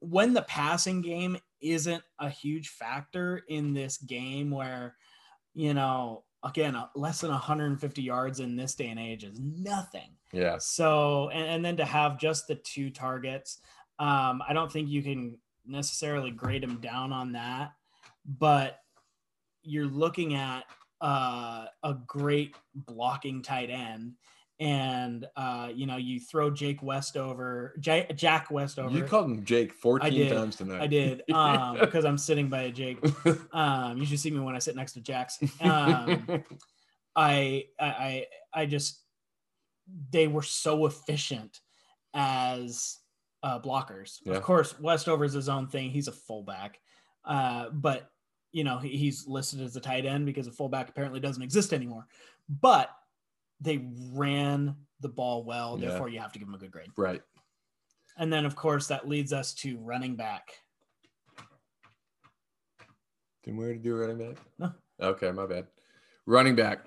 when 0.00 0.34
the 0.34 0.42
passing 0.42 1.00
game 1.00 1.38
isn't 1.60 2.02
a 2.18 2.28
huge 2.28 2.68
factor 2.68 3.42
in 3.48 3.72
this 3.72 3.96
game 3.96 4.50
where, 4.50 4.94
you 5.56 5.72
know, 5.72 6.22
again, 6.44 6.76
less 6.94 7.22
than 7.22 7.30
150 7.30 8.02
yards 8.02 8.40
in 8.40 8.56
this 8.56 8.74
day 8.74 8.88
and 8.88 9.00
age 9.00 9.24
is 9.24 9.40
nothing. 9.40 10.10
Yeah. 10.32 10.58
So, 10.58 11.30
and, 11.30 11.46
and 11.46 11.64
then 11.64 11.78
to 11.78 11.84
have 11.84 12.18
just 12.18 12.46
the 12.46 12.56
two 12.56 12.90
targets, 12.90 13.58
um, 13.98 14.42
I 14.46 14.52
don't 14.52 14.70
think 14.70 14.90
you 14.90 15.02
can 15.02 15.38
necessarily 15.66 16.30
grade 16.30 16.62
him 16.62 16.76
down 16.76 17.10
on 17.10 17.32
that, 17.32 17.72
but 18.38 18.80
you're 19.62 19.86
looking 19.86 20.34
at 20.34 20.64
uh, 21.00 21.64
a 21.82 21.94
great 22.06 22.54
blocking 22.74 23.40
tight 23.40 23.70
end. 23.70 24.12
And 24.58 25.26
uh, 25.36 25.68
you 25.74 25.86
know, 25.86 25.96
you 25.96 26.18
throw 26.18 26.50
Jake 26.50 26.82
Westover, 26.82 27.74
J- 27.78 28.06
Jack 28.14 28.50
Westover. 28.50 28.96
You 28.96 29.04
called 29.04 29.26
him 29.26 29.44
Jake 29.44 29.74
14 29.74 30.10
did. 30.10 30.32
times 30.32 30.56
tonight. 30.56 30.80
I 30.80 30.86
did 30.86 31.22
um, 31.32 31.78
because 31.78 32.04
I'm 32.04 32.16
sitting 32.16 32.48
by 32.48 32.62
a 32.62 32.70
Jake. 32.70 32.98
Um, 33.52 33.98
you 33.98 34.06
should 34.06 34.20
see 34.20 34.30
me 34.30 34.40
when 34.40 34.54
I 34.54 34.58
sit 34.58 34.76
next 34.76 34.92
to 34.94 35.00
Jack's. 35.00 35.38
Um, 35.60 36.26
I, 37.14 37.64
I, 37.80 37.86
I, 37.86 38.26
I 38.52 38.66
just, 38.66 39.00
they 40.10 40.26
were 40.26 40.42
so 40.42 40.86
efficient 40.86 41.60
as 42.14 42.98
uh, 43.42 43.60
blockers. 43.60 44.18
Yeah. 44.24 44.34
Of 44.34 44.42
course, 44.42 44.78
Westover's 44.80 45.32
his 45.32 45.48
own 45.48 45.68
thing. 45.68 45.90
He's 45.90 46.08
a 46.08 46.12
fullback, 46.12 46.80
uh, 47.24 47.70
but 47.70 48.10
you 48.52 48.64
know 48.64 48.78
he's 48.78 49.26
listed 49.26 49.60
as 49.60 49.76
a 49.76 49.80
tight 49.80 50.06
end 50.06 50.26
because 50.26 50.46
a 50.46 50.52
fullback 50.52 50.88
apparently 50.88 51.20
doesn't 51.20 51.42
exist 51.42 51.72
anymore. 51.72 52.06
But 52.48 52.90
they 53.60 53.86
ran 54.12 54.76
the 55.00 55.08
ball 55.08 55.44
well, 55.44 55.78
Yeah. 55.78 55.88
therefore 55.90 56.08
you 56.08 56.20
have 56.20 56.32
to 56.32 56.38
give 56.38 56.46
them 56.48 56.54
a 56.54 56.58
good 56.58 56.70
grade. 56.70 56.90
right. 56.96 57.22
And 58.18 58.32
then, 58.32 58.46
of 58.46 58.56
course, 58.56 58.86
that 58.88 59.06
leads 59.08 59.32
us 59.34 59.52
to 59.56 59.76
running 59.78 60.16
back. 60.16 60.52
Didn't 63.44 63.58
we 63.58 63.64
already 63.64 63.78
do 63.80 63.94
running 63.94 64.18
back? 64.18 64.36
No. 64.58 64.72
Okay, 65.00 65.30
my 65.30 65.46
bad. 65.46 65.66
Running 66.26 66.56
back. 66.56 66.80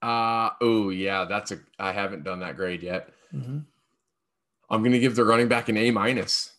Uh 0.00 0.50
oh 0.60 0.90
yeah, 0.90 1.24
that's 1.24 1.50
a 1.52 1.58
I 1.78 1.92
haven't 1.92 2.24
done 2.24 2.40
that 2.40 2.56
grade 2.56 2.82
yet. 2.82 3.08
I'm 3.32 3.66
gonna 4.70 4.98
give 4.98 5.16
the 5.16 5.24
running 5.24 5.48
back 5.48 5.68
an 5.68 5.76
A 5.76 5.90
minus. 5.90 6.52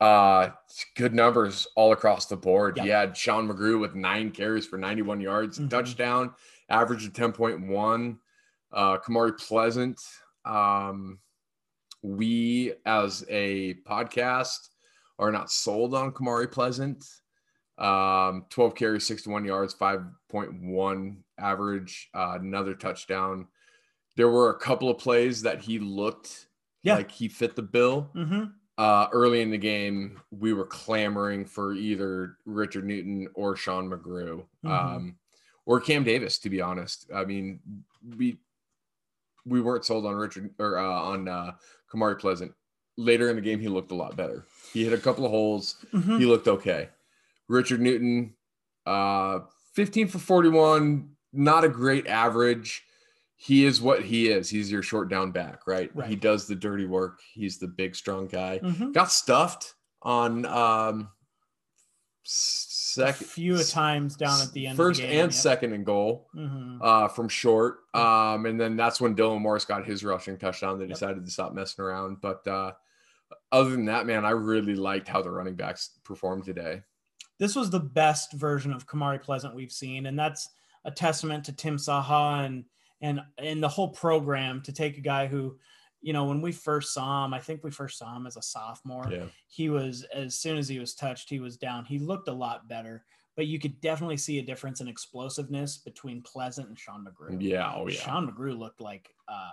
Uh 0.00 0.50
good 0.96 1.14
numbers 1.14 1.66
all 1.76 1.92
across 1.92 2.26
the 2.26 2.36
board. 2.36 2.76
Yeah. 2.76 2.84
You 2.84 2.92
had 2.92 3.16
Sean 3.16 3.48
McGrew 3.48 3.80
with 3.80 3.94
nine 3.94 4.30
carries 4.30 4.66
for 4.66 4.76
91 4.78 5.20
yards, 5.20 5.58
Mhm. 5.58 5.70
touchdown, 5.70 6.34
average 6.68 7.06
of 7.06 7.12
10.1. 7.14 8.18
Uh 8.72 8.98
Kamari 8.98 9.36
Pleasant. 9.38 10.00
Um 10.44 11.18
we 12.02 12.72
as 12.84 13.24
a 13.28 13.74
podcast 13.86 14.68
are 15.18 15.32
not 15.32 15.50
sold 15.50 15.94
on 15.94 16.12
Kamari 16.12 16.50
Pleasant. 16.50 17.04
Um, 17.78 18.46
12 18.50 18.74
carries, 18.74 19.06
61 19.06 19.44
yards, 19.44 19.74
5.1 19.74 21.16
average, 21.38 22.08
uh, 22.14 22.38
another 22.40 22.74
touchdown. 22.74 23.48
There 24.16 24.28
were 24.30 24.50
a 24.50 24.58
couple 24.58 24.88
of 24.90 24.98
plays 24.98 25.42
that 25.42 25.60
he 25.60 25.78
looked 25.78 26.46
Yeah. 26.82 26.94
like 26.96 27.10
he 27.10 27.28
fit 27.28 27.54
the 27.56 27.62
bill. 27.62 28.10
Mm-hmm. 28.14 28.44
uh, 28.78 29.08
early 29.12 29.40
in 29.40 29.50
the 29.50 29.56
game, 29.58 30.20
we 30.30 30.52
were 30.52 30.66
clamoring 30.66 31.46
for 31.46 31.72
either 31.72 32.36
Richard 32.44 32.84
Newton 32.84 33.26
or 33.34 33.56
Sean 33.56 33.88
McGrew, 33.90 34.46
Mhm. 34.64 34.70
um, 34.70 35.18
or 35.64 35.80
Cam 35.80 36.04
Davis. 36.04 36.38
To 36.40 36.50
be 36.50 36.60
honest, 36.60 37.10
I 37.14 37.24
mean, 37.24 37.60
we 38.16 38.38
we 39.46 39.60
weren't 39.60 39.84
sold 39.84 40.04
on 40.06 40.14
Richard 40.14 40.50
or 40.58 40.78
uh, 40.78 40.84
on 40.84 41.28
uh, 41.28 41.52
Kamari 41.92 42.18
Pleasant. 42.18 42.52
Later 42.98 43.28
in 43.30 43.36
the 43.36 43.42
game, 43.42 43.60
he 43.60 43.68
looked 43.68 43.90
a 43.90 43.94
lot 43.94 44.16
better. 44.16 44.44
He 44.72 44.82
hit 44.84 44.92
a 44.92 44.98
couple 44.98 45.24
of 45.24 45.30
holes. 45.30 45.76
Mhm. 45.92 46.18
He 46.18 46.24
looked 46.26 46.48
okay. 46.48 46.88
Richard 47.48 47.80
Newton, 47.80 48.34
uh, 48.86 49.40
15 49.74 50.08
for 50.08 50.18
41, 50.18 51.10
not 51.32 51.62
a 51.64 51.68
great 51.68 52.06
average. 52.06 52.82
He 53.36 53.66
is 53.66 53.82
what 53.82 54.02
he 54.02 54.28
is. 54.28 54.48
He's 54.48 54.72
your 54.72 54.82
short 54.82 55.10
down 55.10 55.30
back, 55.30 55.66
right? 55.66 55.94
Right. 55.94 56.08
He 56.08 56.16
does 56.16 56.46
the 56.46 56.54
dirty 56.54 56.86
work. 56.86 57.20
He's 57.34 57.58
the 57.58 57.68
big, 57.68 57.94
strong 57.94 58.26
guy. 58.28 58.60
Mhm. 58.62 58.94
Got 58.94 59.12
stuffed 59.12 59.74
on 60.02 60.46
um, 60.46 61.10
second, 62.96 63.26
few 63.26 63.62
times 63.64 64.16
down 64.16 64.40
at 64.40 64.52
the 64.52 64.66
end. 64.66 64.76
first 64.76 65.00
of 65.00 65.06
the 65.06 65.12
game, 65.12 65.24
and 65.24 65.34
second 65.34 65.72
and 65.72 65.84
goal 65.86 66.28
Mhm. 66.34 66.78
uh, 66.82 67.08
from 67.08 67.28
short. 67.28 67.78
Um, 67.94 68.46
and 68.46 68.60
then 68.60 68.76
that's 68.76 69.00
when 69.00 69.14
Dylan 69.14 69.40
Morris 69.40 69.64
got 69.64 69.86
his 69.86 70.02
rushing 70.04 70.36
touchdown. 70.38 70.78
They 70.78 70.84
Yep. 70.86 70.94
decided 70.94 71.24
to 71.24 71.30
stop 71.30 71.52
messing 71.52 71.84
around. 71.84 72.20
But 72.20 72.46
uh, 72.46 72.72
other 73.52 73.70
than 73.70 73.84
that, 73.86 74.06
man, 74.06 74.24
I 74.24 74.30
really 74.30 74.74
liked 74.74 75.08
how 75.08 75.22
the 75.22 75.30
running 75.30 75.54
backs 75.56 75.90
performed 76.04 76.44
today. 76.44 76.82
This 77.38 77.54
was 77.54 77.70
the 77.70 77.80
best 77.80 78.32
version 78.32 78.72
of 78.72 78.86
Kamari 78.86 79.20
Pleasant 79.22 79.54
we've 79.54 79.72
seen, 79.72 80.06
and 80.06 80.18
that's 80.18 80.48
a 80.84 80.90
testament 80.90 81.44
to 81.44 81.52
Tim 81.52 81.76
Saha 81.76 82.44
and 82.46 82.64
and 83.02 83.20
and 83.36 83.62
the 83.62 83.68
whole 83.68 83.88
program 83.90 84.62
to 84.62 84.72
take 84.72 84.96
a 84.96 85.02
guy 85.02 85.26
who, 85.26 85.58
you 86.02 86.12
know, 86.12 86.24
when 86.24 86.40
we 86.40 86.52
first 86.52 86.92
saw 86.94 87.24
him, 87.24 87.34
I 87.34 87.40
think 87.40 87.64
we 87.64 87.70
first 87.70 87.98
saw 87.98 88.14
him 88.16 88.26
as 88.26 88.36
a 88.36 88.42
sophomore. 88.42 89.08
Yeah. 89.10 89.24
He 89.48 89.68
was 89.70 90.04
as 90.14 90.38
soon 90.38 90.58
as 90.58 90.68
he 90.68 90.78
was 90.78 90.94
touched, 90.94 91.28
he 91.30 91.40
was 91.40 91.56
down. 91.56 91.84
He 91.84 91.98
looked 91.98 92.28
a 92.28 92.32
lot 92.32 92.68
better, 92.68 93.04
but 93.34 93.46
you 93.46 93.58
could 93.58 93.80
definitely 93.80 94.16
see 94.18 94.38
a 94.38 94.42
difference 94.42 94.80
in 94.80 94.88
explosiveness 94.88 95.78
between 95.78 96.22
Pleasant 96.22 96.68
and 96.68 96.78
Sean 96.78 97.04
McGrew. 97.06 97.36
Yeah. 97.40 97.72
Oh, 97.74 97.88
yeah. 97.88 98.00
Sean 98.00 98.30
McGrew 98.30 98.56
looked 98.58 98.80
like, 98.80 99.10
uh, 99.28 99.50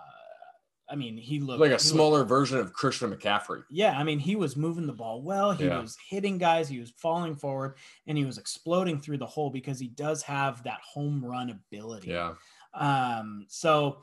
I 0.89 0.95
mean, 0.95 1.17
he 1.17 1.39
looked 1.39 1.61
like 1.61 1.69
a 1.69 1.71
looked- 1.71 1.81
smaller 1.83 2.23
version 2.25 2.59
of 2.59 2.73
Christian 2.73 3.09
McCaffrey. 3.15 3.63
yeah, 3.71 3.97
I 3.97 4.03
mean, 4.03 4.19
he 4.19 4.35
was 4.35 4.55
moving 4.57 4.85
the 4.85 4.93
ball 4.93 5.21
well. 5.23 5.53
He 5.53 5.65
Yeah. 5.65 5.79
was 5.79 5.97
hitting 6.09 6.37
guys. 6.37 6.67
He 6.67 6.79
was 6.79 6.91
falling 6.97 7.35
forward, 7.37 7.77
and 8.05 8.17
he 8.17 8.25
was 8.25 8.37
exploding 8.37 8.99
through 8.99 9.17
the 9.19 9.25
hole 9.25 9.49
because 9.49 9.79
he 9.79 9.87
does 9.87 10.21
have 10.23 10.61
that 10.65 10.81
home 10.81 11.23
run 11.25 11.49
ability. 11.49 12.09
Yeah. 12.09 12.33
Um. 12.73 13.45
So, 13.49 14.01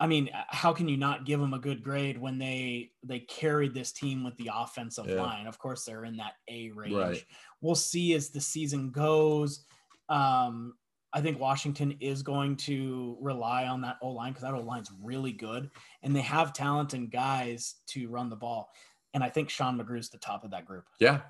I 0.00 0.06
mean, 0.06 0.30
how 0.48 0.72
can 0.72 0.88
you 0.88 0.96
not 0.96 1.26
give 1.26 1.38
them 1.38 1.54
a 1.54 1.58
good 1.58 1.82
grade 1.84 2.18
when 2.18 2.38
they 2.38 2.92
they 3.04 3.20
carried 3.20 3.74
this 3.74 3.92
team 3.92 4.24
with 4.24 4.36
the 4.38 4.50
offensive 4.52 5.06
Yeah. 5.06 5.22
line? 5.22 5.46
Of 5.46 5.58
course, 5.58 5.84
they're 5.84 6.04
in 6.04 6.16
that 6.16 6.34
A 6.48 6.70
range. 6.70 6.94
Right. 6.94 7.24
We'll 7.60 7.74
see 7.74 8.14
as 8.14 8.30
the 8.30 8.40
season 8.40 8.90
goes. 8.90 9.64
Um. 10.08 10.74
I 11.12 11.20
think 11.20 11.40
Washington 11.40 11.96
is 11.98 12.22
going 12.22 12.54
to 12.58 13.16
rely 13.20 13.66
on 13.66 13.80
that 13.80 13.96
O 14.00 14.10
line 14.10 14.30
because 14.30 14.42
that 14.42 14.54
O 14.54 14.60
line's 14.60 14.92
really 15.02 15.32
good, 15.32 15.68
and 16.04 16.14
they 16.14 16.20
have 16.20 16.52
talent 16.52 16.94
and 16.94 17.10
guys 17.10 17.74
to 17.88 18.08
run 18.08 18.30
the 18.30 18.36
ball. 18.36 18.70
And 19.12 19.24
I 19.24 19.28
think 19.28 19.50
Sean 19.50 19.76
McGrew's 19.78 20.08
the 20.08 20.18
top 20.18 20.44
of 20.44 20.50
that 20.52 20.64
group. 20.64 20.84
Yeah. 21.00 21.20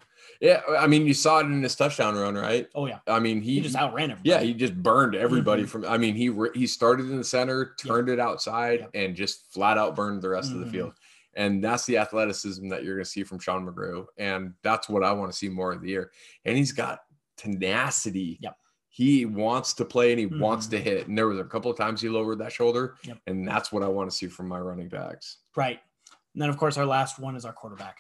Yeah. 0.41 0.61
I 0.79 0.87
mean, 0.87 1.07
you 1.07 1.15
saw 1.15 1.39
it 1.39 1.47
in 1.47 1.63
his 1.63 1.75
touchdown 1.75 2.15
run, 2.17 2.35
right? 2.35 2.69
Oh 2.75 2.87
yeah, 2.87 2.99
I 3.07 3.19
mean, 3.21 3.41
he, 3.41 3.55
he, 3.55 3.61
just 3.63 3.75
outran 3.77 4.11
everybody. 4.11 4.29
yeah, 4.29 4.41
he 4.41 4.53
just 4.53 4.75
burned 4.83 5.15
everybody 5.15 5.63
Mhm. 5.63 5.69
from. 5.69 5.85
I 5.87 5.97
mean, 5.97 6.15
he 6.15 6.31
he 6.55 6.67
started 6.67 7.07
in 7.11 7.17
the 7.17 7.25
center, 7.25 7.75
Yep. 7.83 7.89
turned 7.95 8.09
it 8.11 8.21
outside, 8.21 8.81
Yep. 8.81 8.91
and 8.95 9.17
just 9.17 9.51
flat 9.53 9.79
out 9.79 9.97
burned 9.97 10.21
the 10.21 10.29
rest 10.29 10.51
of 10.53 10.59
Mhm. 10.59 10.65
the 10.67 10.71
field. 10.71 10.93
And 11.35 11.63
that's 11.65 11.87
the 11.87 11.97
athleticism 11.97 12.69
that 12.69 12.85
you're 12.85 12.97
going 12.97 13.05
to 13.05 13.11
see 13.11 13.23
from 13.25 13.39
Sean 13.39 13.65
McGrew, 13.67 14.05
and 14.19 14.53
that's 14.63 14.89
what 14.89 15.03
I 15.05 15.13
want 15.13 15.31
to 15.33 15.39
see 15.39 15.49
more 15.49 15.73
of 15.73 15.81
the 15.81 15.89
year. 15.89 16.11
And 16.45 16.59
he's 16.59 16.73
got 16.73 17.01
tenacity. 17.37 18.39
Yep. 18.41 18.57
He 18.89 19.25
wants 19.25 19.73
to 19.75 19.85
play 19.85 20.11
and 20.13 20.19
he 20.21 20.27
wants 20.27 20.67
Mhm. 20.67 20.71
to 20.73 20.79
hit. 20.81 21.09
And 21.09 21.17
there 21.17 21.29
was 21.29 21.39
a 21.39 21.45
couple 21.45 21.71
of 21.71 21.77
times 21.79 22.01
he 22.01 22.09
lowered 22.09 22.39
that 22.41 22.53
shoulder, 22.53 22.97
Yep. 23.05 23.19
and 23.27 23.47
that's 23.47 23.71
what 23.73 23.83
I 23.83 23.89
want 23.89 24.11
to 24.11 24.17
see 24.17 24.27
from 24.27 24.49
my 24.49 24.59
running 24.59 24.89
backs. 24.89 25.39
right. 25.57 25.81
And 26.35 26.43
then 26.43 26.49
of 26.51 26.57
course 26.57 26.77
our 26.77 26.87
last 26.87 27.19
one 27.19 27.37
is 27.37 27.45
our 27.45 27.53
quarterback. 27.53 27.97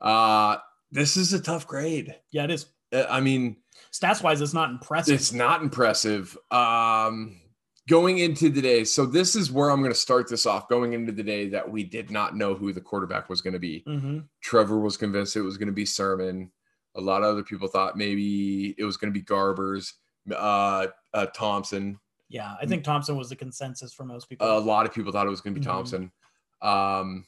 Uh, 0.00 0.56
this 0.90 1.16
is 1.16 1.32
a 1.32 1.40
tough 1.40 1.66
grade. 1.66 2.14
Yeah, 2.30 2.44
it 2.44 2.50
is. 2.50 2.66
Uh, 2.92 3.04
I 3.08 3.20
mean, 3.20 3.56
Stats 3.92 4.22
wise, 4.22 4.40
it's 4.40 4.52
not 4.54 4.70
impressive. 4.70 5.14
it's 5.14 5.32
not 5.32 5.62
impressive. 5.62 6.36
Um, 6.50 7.40
going 7.88 8.18
into 8.18 8.48
the 8.50 8.60
day, 8.60 8.84
so 8.84 9.06
this 9.06 9.34
is 9.36 9.50
where 9.50 9.70
I'm 9.70 9.80
going 9.80 9.92
to 9.92 9.98
start 9.98 10.28
this 10.28 10.44
off. 10.46 10.68
Going 10.68 10.92
into 10.92 11.12
the 11.12 11.22
day 11.22 11.48
that 11.50 11.70
we 11.70 11.84
did 11.84 12.10
not 12.10 12.36
know 12.36 12.54
who 12.54 12.72
the 12.72 12.80
quarterback 12.80 13.28
was 13.28 13.40
going 13.40 13.54
to 13.54 13.58
be. 13.58 13.82
Mhm. 13.86 14.24
Trevor 14.42 14.78
was 14.80 14.96
convinced 14.96 15.36
it 15.36 15.42
was 15.42 15.56
going 15.56 15.66
to 15.68 15.72
be 15.72 15.84
Sirmon. 15.84 16.50
A 16.96 17.00
lot 17.00 17.22
of 17.22 17.28
other 17.28 17.42
people 17.42 17.68
thought 17.68 17.96
maybe 17.96 18.74
it 18.76 18.84
was 18.84 18.96
going 18.98 19.12
to 19.12 19.18
be 19.18 19.24
Garbers, 19.24 19.92
uh, 20.30 20.88
uh, 21.14 21.26
Thomson. 21.34 21.98
Yeah, 22.28 22.54
I 22.60 22.66
think 22.66 22.84
Thomson 22.84 23.16
was 23.16 23.28
the 23.30 23.36
consensus 23.36 23.92
for 23.94 24.04
most 24.04 24.28
people. 24.28 24.46
A 24.46 24.58
lot 24.58 24.84
of 24.86 24.92
people 24.92 25.12
thought 25.12 25.26
it 25.26 25.30
was 25.30 25.40
going 25.40 25.54
to 25.54 25.60
be 25.60 25.64
Mhm. 25.66 25.70
Thomson. 25.70 26.12
Um, 26.60 27.26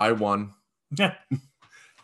I 0.00 0.12
won. 0.12 0.54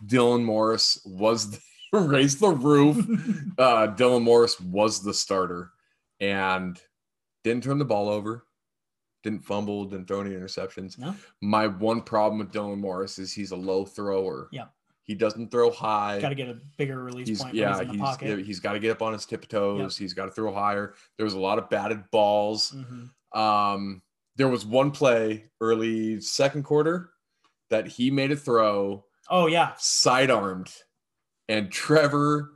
Dylan 0.07 0.45
Morris 0.45 1.01
was 1.05 1.51
the, 1.51 1.61
raised 1.99 2.41
the 2.41 2.51
roof. 2.51 2.99
uh, 3.59 3.89
Dylan 3.89 4.23
Morris 4.23 4.61
was 4.61 5.03
the 5.03 5.15
starter 5.15 5.71
and 6.21 6.81
didn't 7.45 7.65
turn 7.65 7.79
the 7.79 7.85
ball 7.85 8.09
over, 8.09 8.47
didn't 9.23 9.45
fumble, 9.45 9.85
didn't 9.87 10.07
throw 10.07 10.21
any 10.21 10.31
interceptions. 10.31 10.99
No. 10.99 11.15
My 11.41 11.67
one 11.67 12.03
problem 12.03 12.39
with 12.39 12.53
Dylan 12.53 12.79
Morris 12.79 13.19
is 13.19 13.33
he's 13.33 13.51
a 13.51 13.57
low 13.57 13.85
thrower. 13.85 14.49
Yeah. 14.53 14.67
He 15.05 15.15
doesn't 15.15 15.53
throw 15.53 15.71
high. 15.71 16.21
Got 16.21 16.31
to 16.31 16.35
get 16.35 16.49
a 16.49 16.59
bigger 16.77 17.03
release 17.03 17.29
he's 17.29 17.41
point 17.41 17.55
yeah, 17.55 17.77
when 17.77 17.91
he's 17.91 18.17
in 18.23 18.39
he's 18.39 18.47
he's 18.47 18.61
got 18.61 18.73
to 18.73 18.81
get 18.81 18.91
up 18.91 19.03
on 19.03 19.13
his 19.13 19.25
tiptoes. 19.25 19.97
He's 19.97 20.13
got 20.13 20.25
to 20.25 20.33
throw 20.33 20.53
higher. 20.53 20.95
There 21.17 21.23
was 21.23 21.35
a 21.35 21.39
lot 21.39 21.59
of 21.59 21.71
batted 21.71 22.03
balls. 22.11 22.75
Mhm. 22.75 23.39
Um, 23.39 24.03
there 24.35 24.49
was 24.49 24.67
one 24.67 24.91
play 24.91 25.45
early 25.61 26.21
second 26.21 26.65
quarter 26.65 27.11
that 27.71 27.87
he 27.87 28.11
made 28.11 28.33
a 28.33 28.37
throw 28.37 29.05
Oh 29.29 29.47
yeah, 29.49 29.73
sidearmed 29.79 30.73
and 31.49 31.71
Trevor 31.71 32.53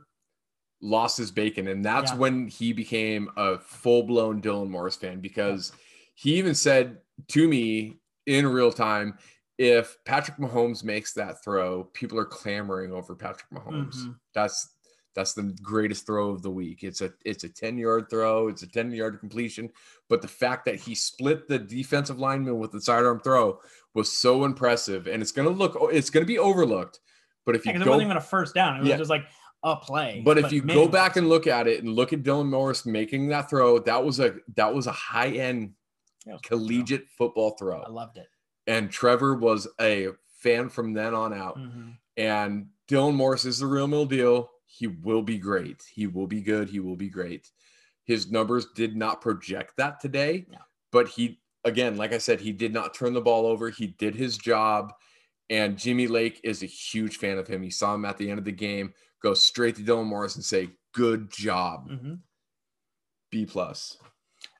lost 0.81 1.17
his 1.17 1.31
bacon. 1.31 1.67
And 1.67 1.83
that's 1.85 2.11
Yeah. 2.11 2.17
when 2.17 2.47
he 2.47 2.73
became 2.73 3.29
a 3.37 3.59
full-blown 3.59 4.41
Dylan 4.41 4.69
Morris 4.69 4.95
fan 4.95 5.19
because 5.19 5.71
he 6.15 6.35
even 6.35 6.55
said 6.55 7.01
to 7.29 7.47
me 7.47 7.99
in 8.25 8.47
real 8.47 8.71
time 8.71 9.17
if 9.57 9.97
Patrick 10.05 10.37
Mahomes 10.37 10.83
makes 10.83 11.13
that 11.13 11.43
throw 11.43 11.83
people 11.83 12.17
are 12.17 12.25
clamoring 12.25 12.91
over 12.93 13.15
Patrick 13.15 13.49
Mahomes. 13.51 13.95
Mhm. 13.95 14.19
that's 14.33 14.75
that's 15.13 15.33
the 15.33 15.43
greatest 15.61 16.05
throw 16.05 16.29
of 16.29 16.41
the 16.41 16.49
week. 16.49 16.83
It's 16.85 17.01
a 17.01 17.13
it's 17.25 17.43
a 17.43 17.49
10 17.49 17.77
yard 17.77 18.05
throw. 18.09 18.47
It's 18.47 18.63
a 18.63 18.67
10 18.67 18.91
yard 18.91 19.19
completion. 19.19 19.69
But 20.07 20.21
the 20.21 20.29
fact 20.29 20.63
that 20.65 20.75
he 20.75 20.95
split 20.95 21.49
the 21.49 21.59
defensive 21.59 22.17
lineman 22.17 22.59
with 22.59 22.71
the 22.71 22.79
sidearm 22.81 23.19
throw 23.19 23.59
was 23.93 24.11
so 24.11 24.45
impressive 24.45 25.07
and 25.07 25.21
it's 25.21 25.31
going 25.31 25.47
to 25.47 25.53
look 25.53 25.75
it's 25.91 26.09
going 26.09 26.23
to 26.23 26.27
be 26.27 26.39
overlooked 26.39 26.99
but 27.45 27.55
if 27.55 27.65
Yeah, 27.65 27.73
you 27.73 27.79
'cause 27.79 27.87
it 27.87 27.89
wasn't 27.89 28.05
even 28.07 28.17
a 28.17 28.21
first 28.21 28.53
down. 28.53 28.77
It 28.77 28.79
was 28.81 28.89
Yeah. 28.89 28.97
just 28.97 29.09
like 29.09 29.25
a 29.63 29.75
play. 29.75 30.21
but 30.25 30.37
if 30.37 30.51
you 30.51 30.61
go 30.61 30.87
back 30.87 31.17
and 31.17 31.27
look 31.29 31.45
at 31.47 31.67
it 31.67 31.83
and 31.83 31.93
look 31.93 32.13
at 32.13 32.23
Dylan 32.23 32.49
Morris 32.49 32.85
making 32.85 33.27
that 33.29 33.49
throw, 33.49 33.79
that 33.79 34.03
was 34.03 34.19
a 34.19 34.35
that 34.55 34.73
was 34.73 34.87
a 34.87 34.91
high 34.91 35.29
end 35.29 35.73
Yeah, 36.25 36.33
it 36.33 36.35
was 36.35 36.39
a 36.39 36.41
good 36.41 36.47
collegiate 36.47 37.09
football 37.17 37.51
throw. 37.57 37.81
I 37.81 37.89
loved 37.89 38.17
it. 38.17 38.27
And 38.67 38.91
Trevor 38.91 39.35
was 39.35 39.67
a 39.79 40.09
fan 40.39 40.69
from 40.69 40.93
then 40.93 41.13
on 41.15 41.33
out. 41.33 41.57
Mhm. 41.57 41.97
And 42.17 42.69
Dylan 42.87 43.15
Morris 43.15 43.43
is 43.45 43.59
the 43.59 43.65
real 43.67 43.87
mill 43.87 44.05
deal. 44.05 44.51
He 44.67 44.87
will 44.87 45.21
be 45.23 45.37
great. 45.37 45.83
He 45.93 46.07
will 46.07 46.27
be 46.27 46.41
good. 46.41 46.69
He 46.69 46.79
will 46.79 46.95
be 46.95 47.09
great. 47.09 47.51
His 48.05 48.31
numbers 48.31 48.67
did 48.75 48.95
not 48.95 49.19
project 49.21 49.75
that 49.77 49.99
today, 49.99 50.45
No. 50.49 50.59
but 50.91 51.09
he 51.09 51.40
again, 51.63 51.97
like 51.97 52.13
I 52.13 52.17
said, 52.17 52.39
he 52.39 52.51
did 52.51 52.73
not 52.73 52.93
turn 52.93 53.13
the 53.13 53.21
ball 53.21 53.45
over. 53.45 53.69
He 53.69 53.87
did 53.87 54.15
his 54.15 54.37
job. 54.37 54.93
And 55.49 55.77
Jimmy 55.77 56.07
Lake 56.07 56.39
is 56.43 56.63
a 56.63 56.67
huge 56.67 57.17
fan 57.17 57.37
of 57.37 57.47
him. 57.47 57.61
He 57.61 57.69
saw 57.69 57.93
him 57.93 58.05
at 58.05 58.17
the 58.17 58.29
end 58.29 58.39
of 58.39 58.45
the 58.45 58.51
game 58.53 58.93
go 59.21 59.33
straight 59.33 59.75
to 59.75 59.81
Dylan 59.83 60.05
Morris 60.05 60.35
and 60.35 60.43
say, 60.45 60.69
"Good 60.93 61.29
job, 61.29 61.89
Mhm. 61.89 62.19
B 63.31 63.45
plus." 63.45 63.97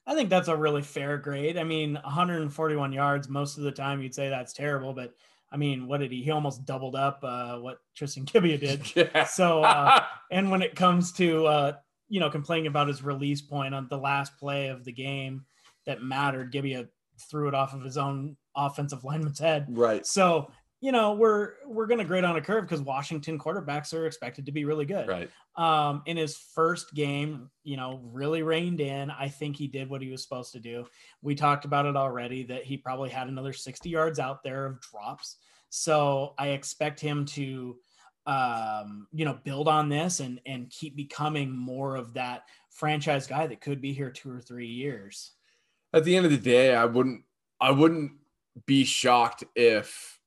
I 0.06 0.16
think 0.16 0.30
that's 0.30 0.48
a 0.50 0.56
really 0.56 0.82
fair 0.82 1.18
grade. 1.18 1.58
I 1.58 1.64
mean, 1.64 1.96
141 2.04 2.92
yards. 2.92 3.30
Most 3.30 3.58
of 3.58 3.64
the 3.64 3.72
time, 3.72 4.02
you'd 4.02 4.16
say 4.16 4.30
that's 4.30 4.52
terrible, 4.52 4.94
but 4.94 5.14
I 5.52 5.58
mean, 5.58 5.88
what 5.88 6.00
did 6.00 6.12
he? 6.12 6.24
He 6.24 6.32
almost 6.32 6.66
doubled 6.66 6.96
up 6.96 7.20
uh, 7.24 7.58
what 7.60 7.80
Tristan 7.96 8.26
Gebbia 8.26 8.60
did. 8.60 8.82
Yeah. 8.96 9.26
So, 9.26 9.64
uh, 9.64 10.04
and 10.32 10.50
when 10.52 10.62
it 10.62 10.76
comes 10.76 11.12
to 11.14 11.46
uh, 11.46 11.74
you 12.10 12.20
know 12.20 12.30
complaining 12.30 12.68
about 12.68 12.88
his 12.90 13.02
release 13.04 13.42
point 13.42 13.74
on 13.74 13.88
the 13.88 13.98
last 13.98 14.38
play 14.38 14.68
of 14.68 14.84
the 14.84 14.92
game 14.92 15.46
that 15.86 16.04
mattered, 16.04 16.52
Gebbia 16.52 16.88
threw 17.30 17.48
it 17.48 17.54
off 17.54 17.74
of 17.74 17.84
his 17.84 17.98
own 17.98 18.36
offensive 18.56 19.04
lineman's 19.04 19.40
head. 19.40 19.68
right. 19.70 20.06
So 20.06 20.52
you 20.82 20.92
know, 20.92 21.14
we're 21.14 21.54
we're 21.68 21.86
gonna 21.86 22.04
grade 22.04 22.24
on 22.24 22.36
a 22.38 22.42
curve 22.42 22.64
because 22.64 22.82
Washington 22.82 23.38
quarterbacks 23.38 23.94
are 23.94 24.08
expected 24.08 24.48
to 24.48 24.52
be 24.52 24.66
really 24.66 24.86
good. 24.86 25.08
Right. 25.08 25.30
Um, 25.56 26.02
in 26.08 26.18
his 26.18 26.36
first 26.36 26.96
game, 26.96 27.52
you 27.64 27.78
know, 27.78 28.02
really 28.04 28.42
reined 28.42 28.82
in. 28.82 29.12
I 29.12 29.30
think 29.30 29.56
he 29.56 29.68
did 29.68 29.90
what 29.90 30.02
he 30.02 30.10
was 30.10 30.24
supposed 30.24 30.54
to 30.54 30.60
do. 30.60 30.88
We 31.22 31.36
talked 31.36 31.66
about 31.66 31.86
it 31.86 31.96
already 31.96 32.44
that 32.46 32.64
he 32.64 32.78
probably 32.78 33.12
had 33.12 33.28
another 33.28 33.54
60 33.54 33.90
yards 33.90 34.18
out 34.18 34.42
there 34.42 34.66
of 34.66 34.82
drops. 34.82 35.38
So 35.70 36.34
I 36.40 36.50
expect 36.50 37.00
him 37.00 37.26
to 37.26 37.78
um, 38.26 39.08
you 39.12 39.26
know, 39.26 39.40
build 39.44 39.68
on 39.68 39.90
this 39.90 40.20
and 40.20 40.40
and 40.46 40.70
keep 40.70 40.96
becoming 40.96 41.56
more 41.56 41.96
of 41.96 42.14
that 42.14 42.44
franchise 42.70 43.28
guy 43.28 43.46
that 43.48 43.62
could 43.62 43.82
be 43.82 43.94
here 43.94 44.10
two 44.10 44.32
or 44.32 44.42
three 44.42 44.68
years. 44.68 45.32
At 45.94 46.04
the 46.04 46.16
end 46.16 46.26
of 46.26 46.32
the 46.32 46.38
day, 46.38 46.76
I 46.76 46.86
wouldn't 46.86 47.24
I 47.60 47.72
wouldn't 47.72 48.12
be 48.66 48.84
shocked 48.84 49.44
if 49.56 50.20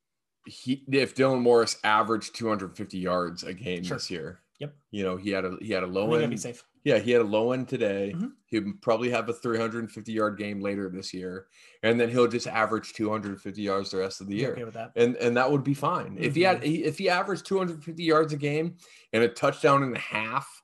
he 0.45 0.83
if 0.91 1.15
Dylan 1.15 1.41
Morris 1.41 1.77
averaged 1.83 2.35
250 2.35 2.97
yards 2.97 3.43
a 3.43 3.53
game 3.53 3.83
Sure. 3.83 3.97
this 3.97 4.09
year. 4.11 4.41
Yep. 4.59 4.73
You 4.91 5.03
know, 5.03 5.17
he 5.17 5.31
had 5.31 5.43
a 5.45 5.57
he 5.61 5.71
had 5.71 5.83
a 5.83 5.87
low 5.87 6.07
that'd 6.13 6.29
be 6.29 6.33
end. 6.35 6.41
safe. 6.41 6.63
Yeah, 6.85 6.99
he 6.99 7.09
had 7.11 7.21
a 7.21 7.25
low 7.25 7.51
end 7.51 7.67
today. 7.67 8.13
Mhm. 8.15 8.33
He'll 8.45 8.73
probably 8.79 9.09
have 9.09 9.27
a 9.27 9.33
350 9.33 10.11
yard 10.13 10.37
game 10.37 10.61
later 10.61 10.87
this 10.87 11.13
year, 11.15 11.47
and 11.81 11.99
then 11.99 12.09
he'll 12.09 12.27
just 12.27 12.45
average 12.47 12.93
250 12.93 13.61
yards 13.61 13.89
the 13.89 13.97
rest 13.97 14.21
of 14.21 14.27
the 14.27 14.35
year. 14.35 14.51
okay 14.51 14.63
with 14.63 14.75
that. 14.75 14.91
and 14.95 15.15
and 15.17 15.35
that 15.35 15.51
would 15.51 15.63
be 15.63 15.73
fine 15.73 16.15
if 16.19 16.35
he 16.35 16.43
had 16.43 16.63
if 16.63 16.97
he 16.99 17.09
averaged 17.09 17.45
250 17.47 18.03
yards 18.03 18.33
a 18.33 18.37
game 18.37 18.77
and 19.13 19.23
a 19.23 19.27
touchdown 19.27 19.81
and 19.83 19.95
a 19.95 19.99
half 19.99 20.61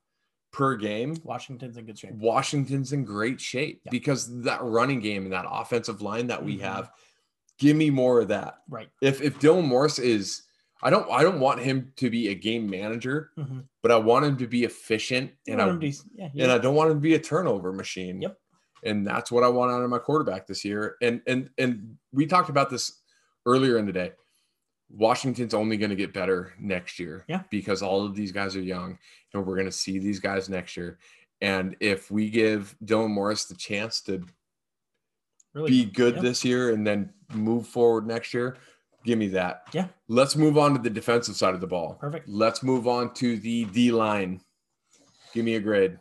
per 0.62 0.76
game 0.76 1.16
Washington's 1.24 1.76
in 1.78 1.86
good 1.88 1.98
shape. 1.98 2.12
washington's 2.14 2.94
in 2.94 3.04
great 3.04 3.42
shape 3.42 3.82
Yeah. 3.86 3.90
because 3.90 4.42
that 4.44 4.62
running 4.62 5.00
game 5.00 5.24
and 5.24 5.34
that 5.34 5.46
offensive 5.50 6.04
line 6.04 6.28
that 6.28 6.44
we 6.46 6.58
Mhm. 6.58 6.62
have 6.62 6.92
give 7.58 7.76
me 7.76 7.90
more 7.90 8.22
of 8.22 8.28
that 8.28 8.60
Right. 8.70 8.90
if 9.02 9.22
if 9.24 9.40
dylan 9.40 9.66
morris 9.66 9.98
is 9.98 10.44
i 10.84 10.92
don't 10.92 11.10
i 11.10 11.24
don't 11.24 11.40
want 11.40 11.62
him 11.62 11.94
to 11.96 12.12
be 12.12 12.28
a 12.28 12.36
game 12.36 12.70
manager 12.70 13.32
Mhm. 13.40 13.66
but 13.82 13.92
i 13.92 13.96
want 13.98 14.24
him 14.26 14.38
to 14.38 14.46
be 14.46 14.64
efficient 14.64 15.32
and 15.48 15.60
i 15.60 15.66
to- 15.66 15.88
yeah, 16.14 16.30
yeah. 16.32 16.44
and 16.44 16.52
I 16.52 16.60
don't 16.60 16.76
want 16.76 16.92
him 16.92 16.98
to 16.98 17.02
be 17.02 17.16
a 17.16 17.20
turnover 17.20 17.74
machine. 17.74 18.22
Yep. 18.22 18.38
And 18.84 19.06
that's 19.06 19.32
what 19.32 19.44
I 19.44 19.48
want 19.48 19.72
out 19.72 19.84
of 19.84 19.90
my 19.92 20.00
quarterback 20.00 20.46
this 20.48 20.64
year. 20.66 20.96
And 21.02 21.22
and 21.28 21.50
and 21.58 21.98
we 22.12 22.26
talked 22.28 22.50
about 22.50 22.70
this 22.72 23.00
earlier 23.48 23.78
in 23.80 23.86
the 23.88 23.94
day. 23.94 24.12
Washington's 24.94 25.54
only 25.54 25.78
going 25.78 25.90
to 25.90 25.96
get 25.96 26.14
better 26.14 26.54
next 26.60 27.00
year. 27.00 27.26
Yeah. 27.28 27.44
Because 27.50 27.82
all 27.82 28.06
of 28.06 28.16
these 28.16 28.32
guys 28.32 28.56
are 28.56 28.62
young 28.62 28.98
and 29.34 29.46
we're 29.46 29.56
going 29.56 29.66
to 29.68 29.72
see 29.72 30.00
these 30.00 30.20
guys 30.20 30.50
next 30.50 30.76
year. 30.76 31.00
And 31.42 31.76
if 31.80 32.12
we 32.12 32.30
give 32.30 32.76
Dylan 32.84 33.10
Morris 33.10 33.46
the 33.46 33.56
chance 33.56 34.02
to 34.02 34.24
really 35.54 35.70
be 35.72 35.86
good 35.86 36.16
Yep. 36.16 36.24
this 36.24 36.46
year 36.46 36.72
and 36.72 36.86
then 36.86 37.14
move 37.34 37.68
forward 37.68 38.06
next 38.06 38.34
year, 38.34 38.58
give 39.06 39.18
me 39.18 39.28
that. 39.30 39.64
Yeah. 39.74 39.88
Let's 40.08 40.36
move 40.36 40.58
on 40.58 40.74
to 40.74 40.80
the 40.82 40.90
defensive 40.90 41.36
side 41.36 41.54
of 41.54 41.62
the 41.62 41.68
ball. 41.68 41.96
Perfect. 42.00 42.28
Let's 42.30 42.62
move 42.62 42.88
on 42.88 43.14
to 43.16 43.38
the 43.38 43.66
D 43.66 43.92
line. 43.92 44.42
Give 45.34 45.46
me 45.46 45.56
a 45.56 45.60
grade. 45.60 45.98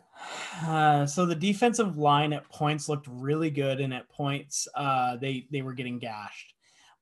Uh, 0.63 1.05
so 1.07 1.25
the 1.25 1.33
defensive 1.33 1.97
line 1.97 2.33
at 2.33 2.47
points 2.49 2.87
looked 2.87 3.07
really 3.09 3.49
good, 3.49 3.79
and 3.79 3.91
at 3.93 4.07
points 4.09 4.67
uh, 4.75 5.15
they 5.17 5.47
they 5.51 5.63
were 5.63 5.73
getting 5.73 5.97
gashed. 5.97 6.50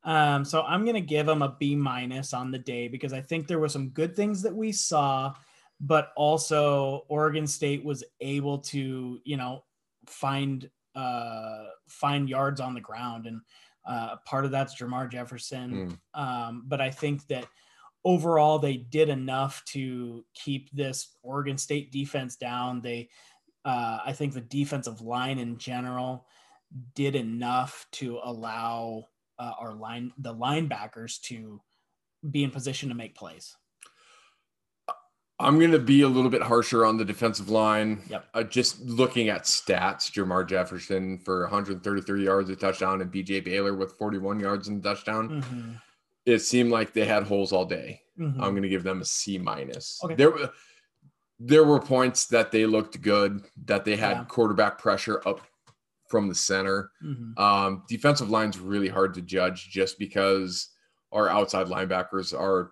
Um, 0.03 0.45
so 0.45 0.61
I'm 0.63 0.85
gonna 0.85 1.01
give 1.01 1.25
them 1.25 1.41
a 1.41 1.55
B 1.59 1.75
minus 1.75 2.33
on 2.33 2.51
the 2.51 2.59
day 2.59 2.87
because 2.87 3.13
I 3.13 3.21
think 3.21 3.47
there 3.47 3.59
were 3.59 3.69
some 3.69 3.89
good 3.89 4.15
things 4.15 4.41
that 4.43 4.55
we 4.55 4.71
saw, 4.71 5.33
but 5.81 6.11
also 6.15 7.05
Oregon 7.09 7.45
State 7.45 7.83
was 7.83 8.03
able 8.21 8.59
to 8.59 9.19
you 9.23 9.37
know 9.37 9.63
find 10.07 10.69
uh, 10.95 11.65
find 11.87 12.29
yards 12.29 12.61
on 12.61 12.73
the 12.73 12.81
ground, 12.81 13.25
and 13.25 13.41
uh, 13.85 14.17
part 14.25 14.45
of 14.45 14.51
that's 14.51 14.75
Jermar 14.75 15.11
Jefferson. 15.11 15.73
Um, 16.13 16.63
but 16.67 16.81
I 16.81 16.91
think 16.91 17.27
that 17.27 17.45
overall 18.05 18.59
they 18.59 18.77
did 18.77 19.09
enough 19.09 19.63
to 19.65 20.23
keep 20.33 20.71
this 20.71 21.17
Oregon 21.23 21.57
State 21.57 21.91
defense 21.91 22.35
down. 22.35 22.81
They, 22.81 23.09
uh, 23.65 23.99
I 24.05 24.13
think 24.13 24.33
the 24.33 24.41
defensive 24.41 25.01
line 25.01 25.39
in 25.39 25.57
general 25.57 26.25
did 26.95 27.15
enough 27.15 27.87
to 27.93 28.19
allow 28.23 29.05
uh, 29.39 29.53
our 29.59 29.73
line, 29.73 30.11
the 30.17 30.33
linebackers, 30.35 31.19
to 31.21 31.61
be 32.29 32.43
in 32.43 32.51
position 32.51 32.89
to 32.89 32.95
make 32.95 33.15
plays. 33.15 33.55
I'm 35.41 35.57
going 35.57 35.71
to 35.71 35.79
be 35.79 36.01
a 36.01 36.07
little 36.07 36.29
bit 36.29 36.41
harsher 36.41 36.85
on 36.85 36.97
the 36.97 37.05
defensive 37.05 37.49
line. 37.49 38.01
Yep. 38.09 38.25
Uh, 38.33 38.43
just 38.43 38.81
looking 38.81 39.29
at 39.29 39.43
stats, 39.43 40.11
Jermar 40.11 40.45
Jefferson 40.45 41.17
for 41.19 41.43
133 41.43 42.25
yards, 42.25 42.49
a 42.49 42.57
touchdown, 42.57 43.01
and 43.01 43.09
BJ 43.09 43.41
Baylor 43.43 43.73
with 43.73 43.93
41 43.97 44.41
yards 44.41 44.67
and 44.67 44.83
touchdown. 44.83 45.41
Mhm. 45.41 45.81
It 46.25 46.39
seemed 46.39 46.71
like 46.71 46.91
they 46.91 47.05
had 47.05 47.23
holes 47.23 47.53
all 47.53 47.63
day. 47.63 48.01
Mhm. 48.19 48.33
I'm 48.33 48.51
going 48.51 48.63
to 48.63 48.69
give 48.69 48.83
them 48.83 48.99
a 49.01 49.05
C 49.05 49.37
minus. 49.37 50.01
Okay. 50.03 50.15
There, 50.15 50.31
were- 50.31 50.51
there 51.39 51.63
were 51.63 51.79
points 51.79 52.27
that 52.27 52.51
they 52.51 52.65
looked 52.65 53.01
good, 53.01 53.45
that 53.63 53.85
they 53.85 53.95
had 53.95 54.17
Yeah. 54.17 54.23
quarterback 54.25 54.77
pressure 54.77 55.25
up 55.25 55.39
from 56.09 56.27
the 56.27 56.35
center. 56.35 56.91
Mhm. 57.03 57.39
Um, 57.39 57.83
defensive 57.87 58.29
line's 58.29 58.59
really 58.59 58.89
hard 58.89 59.13
to 59.13 59.21
judge 59.21 59.69
just 59.69 59.97
because 59.97 60.69
our 61.11 61.29
outside 61.29 61.67
linebackers 61.67 62.37
are 62.37 62.71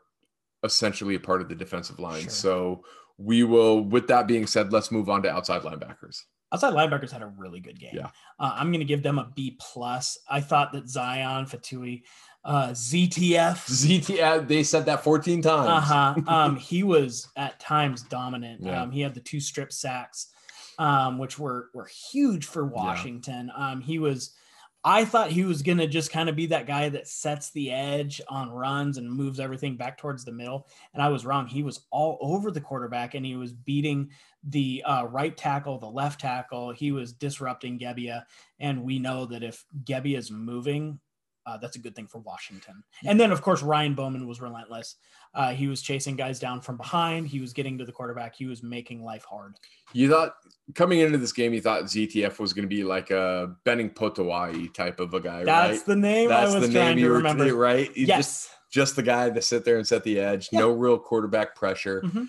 essentially 0.63 1.15
a 1.15 1.19
part 1.19 1.41
of 1.41 1.49
the 1.49 1.55
defensive 1.55 1.99
line. 1.99 2.23
Sure. 2.23 2.29
So 2.29 2.83
we 3.17 3.43
will, 3.43 3.81
with 3.83 4.07
that 4.07 4.27
being 4.27 4.47
said, 4.47 4.73
let's 4.73 4.91
move 4.91 5.09
on 5.09 5.23
to 5.23 5.29
outside 5.29 5.61
linebackers. 5.61 6.23
Outside 6.53 6.73
linebackers 6.73 7.11
had 7.11 7.21
a 7.21 7.27
really 7.27 7.59
good 7.59 7.79
game. 7.79 7.91
Yeah. 7.93 8.09
Uh, 8.39 8.53
I'm 8.55 8.71
going 8.71 8.79
to 8.79 8.85
give 8.85 9.03
them 9.03 9.19
a 9.19 9.31
B 9.35 9.57
plus. 9.59 10.17
I 10.29 10.39
thought 10.39 10.71
that 10.71 10.87
Zion 10.87 11.45
Fatui, 11.45 12.03
uh, 12.45 12.69
ZTF, 12.69 13.67
ZT, 13.67 14.47
they 14.47 14.63
said 14.63 14.85
that 14.85 15.03
14 15.03 15.41
times. 15.41 15.67
Uh-huh. 15.69 16.15
Um, 16.27 16.55
he 16.57 16.83
was 16.83 17.27
at 17.35 17.59
times 17.59 18.03
dominant. 18.03 18.61
Yeah. 18.63 18.83
Um, 18.83 18.91
he 18.91 19.01
had 19.01 19.13
the 19.13 19.19
two 19.19 19.41
strip 19.41 19.73
sacks, 19.73 20.27
um, 20.77 21.17
which 21.17 21.39
were 21.39 21.69
were 21.73 21.87
huge 21.87 22.45
for 22.45 22.65
Washington. 22.65 23.51
Um, 23.55 23.81
he 23.81 23.99
was 23.99 24.35
I 24.83 25.03
thought 25.03 25.31
he 25.31 25.43
was 25.43 25.63
gonna 25.63 25.87
just 25.87 26.11
kind 26.11 26.29
of 26.29 26.35
be 26.35 26.45
that 26.47 26.67
guy 26.67 26.87
that 26.89 27.07
sets 27.07 27.49
the 27.51 27.71
edge 27.71 28.21
on 28.29 28.49
runs 28.49 28.97
and 28.97 29.11
moves 29.11 29.39
everything 29.39 29.75
back 29.75 29.97
towards 29.97 30.23
the 30.23 30.31
middle. 30.31 30.67
And 30.93 31.03
I 31.03 31.09
was 31.09 31.25
wrong. 31.25 31.47
He 31.47 31.63
was 31.63 31.81
all 31.91 32.17
over 32.21 32.51
the 32.51 32.61
quarterback 32.61 33.13
and 33.13 33.25
he 33.25 33.35
was 33.35 33.51
beating 33.51 34.11
the 34.43 34.83
uh, 34.85 35.05
right 35.05 35.35
tackle, 35.35 35.77
the 35.77 35.89
left 35.89 36.21
tackle. 36.21 36.71
He 36.71 36.91
was 36.91 37.11
disrupting 37.11 37.79
Gebbia. 37.79 38.23
And 38.59 38.83
we 38.83 38.97
know 38.97 39.25
that 39.25 39.43
if 39.43 39.65
Gebbia 39.83 40.17
is 40.17 40.31
moving, 40.31 40.99
uh, 41.47 41.57
that's 41.57 41.75
a 41.77 41.79
good 41.79 41.95
thing 41.95 42.05
for 42.07 42.19
Washington. 42.19 42.83
And 43.05 43.19
then, 43.19 43.31
of 43.31 43.41
course, 43.41 43.63
Ryan 43.63 43.95
Bowman 43.95 44.27
was 44.27 44.41
relentless. 44.41 44.97
Uh, 45.33 45.53
he 45.53 45.67
was 45.67 45.81
chasing 45.81 46.15
guys 46.15 46.39
down 46.39 46.61
from 46.61 46.77
behind. 46.77 47.27
He 47.27 47.39
was 47.39 47.53
getting 47.53 47.77
to 47.77 47.85
the 47.85 47.91
quarterback. 47.91 48.35
He 48.35 48.45
was 48.45 48.61
making 48.61 49.03
life 49.03 49.23
hard. 49.23 49.55
You 49.93 50.09
thought 50.09 50.33
coming 50.75 50.99
into 50.99 51.17
this 51.17 51.31
game, 51.31 51.53
you 51.53 51.61
thought 51.61 51.83
ZTF 51.83 52.37
was 52.39 52.53
going 52.53 52.63
to 52.69 52.75
be 52.75 52.83
like 52.83 53.09
a 53.11 53.55
Benning 53.63 53.89
Potoa'e 53.89 54.73
type 54.73 54.99
of 54.99 55.13
a 55.13 55.19
guy, 55.21 55.43
That's 55.45 55.77
right? 55.79 55.85
the 55.85 55.95
name 55.95 56.31
I 56.31 56.43
was 56.43 56.69
trying 56.69 56.97
to 56.97 57.01
you 57.01 57.09
were- 57.09 57.17
remember. 57.17 57.55
right? 57.55 57.95
You 57.95 58.05
yes. 58.07 58.17
Just, 58.17 58.49
just 58.69 58.95
the 58.97 59.03
guy 59.03 59.29
to 59.29 59.41
sit 59.41 59.63
there 59.63 59.77
and 59.77 59.87
set 59.87 60.03
the 60.03 60.19
edge. 60.19 60.49
Yeah. 60.51 60.59
No 60.59 60.71
real 60.71 60.99
quarterback 60.99 61.55
pressure. 61.55 62.01
Mhm. 62.01 62.27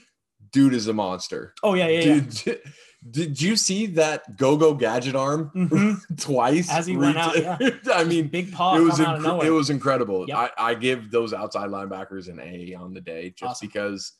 Dude 0.52 0.72
is 0.72 0.86
a 0.86 0.92
monster. 0.94 1.52
oh 1.62 1.74
yeah, 1.74 1.88
yeah, 1.88 2.20
yeah. 2.46 2.54
Did 3.10 3.40
you 3.40 3.56
see 3.56 3.86
that 3.86 4.36
go-go 4.36 4.74
gadget 4.74 5.14
arm 5.14 5.50
Mhm. 5.54 5.98
twice 6.20 6.68
As 6.70 6.86
he 6.86 6.96
went 6.96 7.16
out, 7.16 7.34
I 7.94 8.04
mean, 8.04 8.26
big 8.28 8.52
paw 8.52 8.76
it 8.76 8.80
was 8.80 8.96
come 8.96 9.06
out 9.06 9.16
of 9.16 9.22
nowhere. 9.22 9.46
it 9.46 9.50
was 9.50 9.70
incredible. 9.70 10.26
Yep. 10.28 10.36
I, 10.36 10.50
I 10.70 10.74
give 10.74 11.10
those 11.10 11.32
outside 11.32 11.70
linebackers 11.70 12.28
an 12.28 12.40
A 12.40 12.74
on 12.74 12.92
the 12.94 13.00
day 13.00 13.30
just 13.30 13.50
Awesome. 13.50 13.68
because 13.68 14.12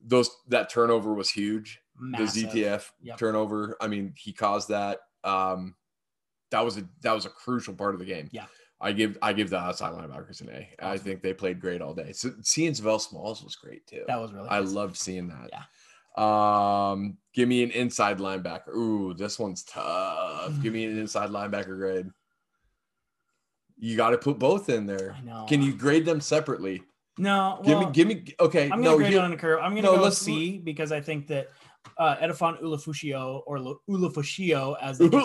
those 0.00 0.30
that 0.48 0.70
turnover 0.70 1.12
was 1.14 1.30
huge. 1.30 1.80
Massive. 2.00 2.50
The 2.50 2.62
ZTF 2.62 2.90
Yep. 3.02 3.18
turnover. 3.18 3.76
I 3.80 3.88
mean, 3.88 4.14
he 4.16 4.32
caused 4.32 4.68
that. 4.70 5.00
Um, 5.22 5.76
that 6.50 6.64
was 6.64 6.78
a 6.78 6.88
that 7.02 7.12
was 7.12 7.26
a 7.26 7.30
crucial 7.30 7.74
part 7.74 7.94
of 7.94 8.00
the 8.00 8.06
game. 8.06 8.28
Yeah. 8.32 8.46
I 8.80 8.92
give 8.92 9.16
I 9.22 9.32
give 9.32 9.50
the 9.50 9.58
outside 9.58 9.92
linebackers 9.92 10.40
an 10.40 10.48
A. 10.50 10.68
I 10.80 10.94
Awesome. 10.94 11.04
think 11.04 11.22
they 11.22 11.34
played 11.34 11.60
great 11.60 11.80
all 11.82 11.94
day. 11.94 12.12
So 12.12 12.32
seeing 12.42 12.72
Sav'ell 12.72 13.00
Smalls 13.00 13.44
was 13.44 13.54
great 13.54 13.86
too. 13.86 14.02
That 14.08 14.20
was 14.20 14.32
really. 14.32 14.48
I 14.48 14.60
nice. 14.60 14.72
loved 14.72 14.96
seeing 14.96 15.28
that. 15.28 15.50
Yeah. 15.52 15.62
Um, 16.16 17.16
give 17.32 17.48
me 17.48 17.62
an 17.62 17.70
inside 17.70 18.18
linebacker. 18.18 18.74
Ooh, 18.74 19.14
this 19.14 19.38
one's 19.38 19.62
tough. 19.64 20.60
give 20.62 20.72
me 20.72 20.84
an 20.84 20.98
inside 20.98 21.30
linebacker 21.30 21.76
grade. 21.76 22.10
You 23.78 23.96
got 23.96 24.10
to 24.10 24.18
put 24.18 24.38
both 24.38 24.68
in 24.68 24.86
there. 24.86 25.16
I 25.18 25.22
know. 25.22 25.46
Can 25.48 25.62
you 25.62 25.74
grade 25.74 26.04
them 26.04 26.20
separately? 26.20 26.82
No. 27.18 27.60
give 27.64 27.78
me, 27.78 27.86
give 27.92 28.08
me. 28.08 28.24
Okay, 28.40 28.70
I'm 28.70 28.82
gonna 28.82 28.96
grade 28.96 29.12
here- 29.12 29.20
on 29.20 29.32
a 29.32 29.36
curve. 29.36 29.60
I'm 29.60 29.70
gonna 29.70 29.82
no, 29.82 29.96
go 29.96 30.02
let's- 30.02 30.18
C 30.18 30.58
because 30.58 30.92
I 30.92 31.00
think 31.00 31.26
that 31.28 31.50
uh, 31.98 32.16
Edefuan 32.16 32.60
Ulafushio 32.62 33.42
or 33.46 33.58
Ulafushio 33.90 34.76
as 34.80 34.98
they 34.98 35.08
keep 35.08 35.20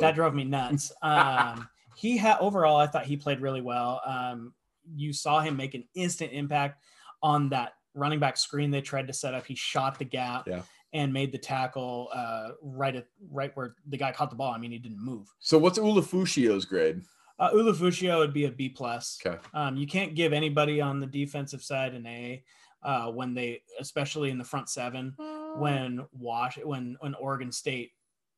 that 0.00 0.14
drove 0.14 0.34
me 0.34 0.44
nuts. 0.44 0.92
Um, 1.02 1.68
he 1.96 2.18
had 2.18 2.36
overall, 2.40 2.76
I 2.76 2.86
thought 2.86 3.06
he 3.06 3.16
played 3.16 3.40
really 3.40 3.62
well. 3.62 4.02
Um, 4.04 4.52
you 4.94 5.14
saw 5.14 5.40
him 5.40 5.56
make 5.56 5.74
an 5.74 5.84
instant 5.94 6.32
impact 6.32 6.82
on 7.22 7.48
that 7.48 7.72
running 7.96 8.20
back 8.20 8.36
screen 8.36 8.70
they 8.70 8.80
tried 8.80 9.06
to 9.08 9.12
set 9.12 9.34
up. 9.34 9.46
He 9.46 9.54
shot 9.56 9.98
the 9.98 10.04
gap 10.04 10.46
Yeah. 10.46 10.62
and 10.92 11.12
made 11.12 11.32
the 11.32 11.38
tackle 11.38 12.08
uh, 12.14 12.50
right 12.62 12.94
at 12.94 13.06
right 13.30 13.50
where 13.56 13.74
the 13.88 13.96
guy 13.96 14.12
caught 14.12 14.30
the 14.30 14.36
ball. 14.36 14.52
I 14.52 14.58
mean, 14.58 14.70
he 14.70 14.78
didn't 14.78 15.02
move. 15.04 15.26
So 15.40 15.58
what's 15.58 15.78
Ulafushio's 15.78 16.64
grade? 16.64 17.02
Uh, 17.38 17.50
Ulufushio 17.50 18.18
would 18.18 18.32
be 18.32 18.44
a 18.44 18.50
B 18.50 18.68
plus. 18.68 19.18
Okay. 19.24 19.38
Um, 19.52 19.76
you 19.76 19.86
can't 19.86 20.14
give 20.14 20.32
anybody 20.32 20.80
on 20.80 21.00
the 21.00 21.06
defensive 21.06 21.62
side 21.62 21.92
an 21.94 22.06
A 22.06 22.42
uh, 22.82 23.10
when 23.10 23.34
they, 23.34 23.62
especially 23.80 24.30
in 24.30 24.38
the 24.38 24.44
front 24.44 24.68
seven, 24.68 25.12
when 25.58 26.06
Wash, 26.12 26.58
when 26.62 26.96
when 27.00 27.14
Oregon 27.14 27.50
State, 27.52 27.90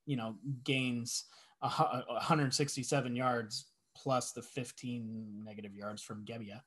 you 0.07 0.17
know, 0.17 0.37
gains 0.65 1.25
a, 1.63 1.67
a 1.67 2.05
167 2.09 3.15
yards 3.17 3.67
plus 3.97 4.31
the 4.33 4.43
15 4.43 5.43
negative 5.45 5.75
yards 5.75 6.03
from 6.03 6.25
Gebbia. 6.25 6.61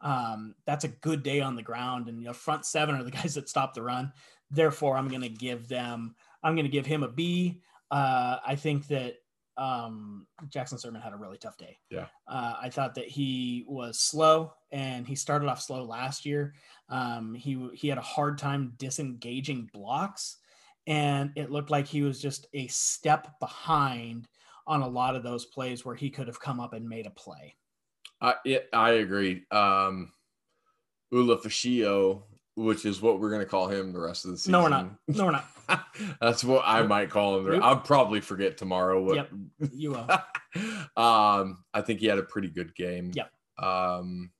Um, 0.00 0.54
that's 0.66 0.84
a 0.84 0.88
good 0.88 1.22
day 1.22 1.40
on 1.40 1.56
the 1.56 1.62
ground, 1.62 2.08
and 2.08 2.20
you 2.20 2.26
know, 2.26 2.32
front 2.32 2.64
seven 2.64 2.94
are 2.94 3.04
the 3.04 3.10
guys 3.22 3.34
that 3.34 3.48
stop 3.48 3.74
the 3.74 3.82
run. 3.82 4.12
Therefore, 4.50 4.96
I'm 4.96 5.08
going 5.08 5.22
to 5.22 5.28
give 5.28 5.68
them. 5.68 6.14
I'm 6.42 6.54
going 6.54 6.66
to 6.66 6.72
give 6.72 6.86
him 6.86 7.02
a 7.02 7.08
B. 7.08 7.62
Uh, 7.90 8.38
I 8.46 8.54
think 8.56 8.86
that 8.88 9.16
um, 9.56 10.26
Jackson 10.48 10.78
Sirmon 10.78 11.02
had 11.02 11.12
a 11.12 11.16
really 11.16 11.38
tough 11.38 11.56
day. 11.56 11.78
Yeah. 11.90 12.06
Uh, 12.28 12.54
I 12.60 12.68
thought 12.68 12.94
that 12.96 13.08
he 13.08 13.64
was 13.66 13.98
slow, 13.98 14.52
and 14.70 15.06
he 15.06 15.14
started 15.14 15.48
off 15.48 15.62
slow 15.62 15.84
last 15.84 16.26
year. 16.26 16.54
Um, 16.88 17.34
he 17.34 17.68
he 17.74 17.88
had 17.88 17.98
a 17.98 18.02
hard 18.02 18.38
time 18.38 18.74
disengaging 18.78 19.70
blocks, 19.72 20.36
and 20.86 21.32
it 21.36 21.50
looked 21.50 21.70
like 21.70 21.86
he 21.86 22.02
was 22.02 22.20
just 22.20 22.46
a 22.52 22.66
step 22.68 23.38
behind 23.40 24.28
on 24.66 24.82
a 24.82 24.88
lot 24.88 25.16
of 25.16 25.22
those 25.22 25.46
plays 25.46 25.84
where 25.84 25.94
he 25.94 26.10
could 26.10 26.26
have 26.26 26.40
come 26.40 26.60
up 26.60 26.72
and 26.72 26.88
made 26.88 27.06
a 27.06 27.10
play. 27.10 27.54
I 28.20 28.34
it, 28.44 28.68
I 28.72 28.90
agree. 28.92 29.44
Um, 29.50 30.12
Ula 31.10 31.38
Fashio, 31.38 32.22
which 32.56 32.84
is 32.84 33.00
what 33.02 33.20
we're 33.20 33.30
gonna 33.30 33.44
call 33.46 33.68
him 33.68 33.92
the 33.92 34.00
rest 34.00 34.24
of 34.24 34.30
the 34.32 34.38
season. 34.38 34.52
No, 34.52 34.62
we're 34.62 34.68
not. 34.70 34.90
No, 35.08 35.24
we're 35.26 35.30
not. 35.32 35.46
That's 36.20 36.44
what 36.44 36.62
I 36.64 36.82
might 36.82 37.10
call 37.10 37.38
him. 37.40 37.62
I'll 37.62 37.76
probably 37.80 38.20
forget 38.20 38.56
tomorrow. 38.56 39.02
What, 39.02 39.16
Yep. 39.16 39.30
You 39.72 39.90
will. 39.90 40.08
um, 40.96 41.64
I 41.74 41.80
think 41.84 42.00
he 42.00 42.06
had 42.06 42.18
a 42.18 42.22
pretty 42.22 42.48
good 42.48 42.74
game. 42.74 43.10
Yep. 43.14 43.30
Um, 43.58 44.30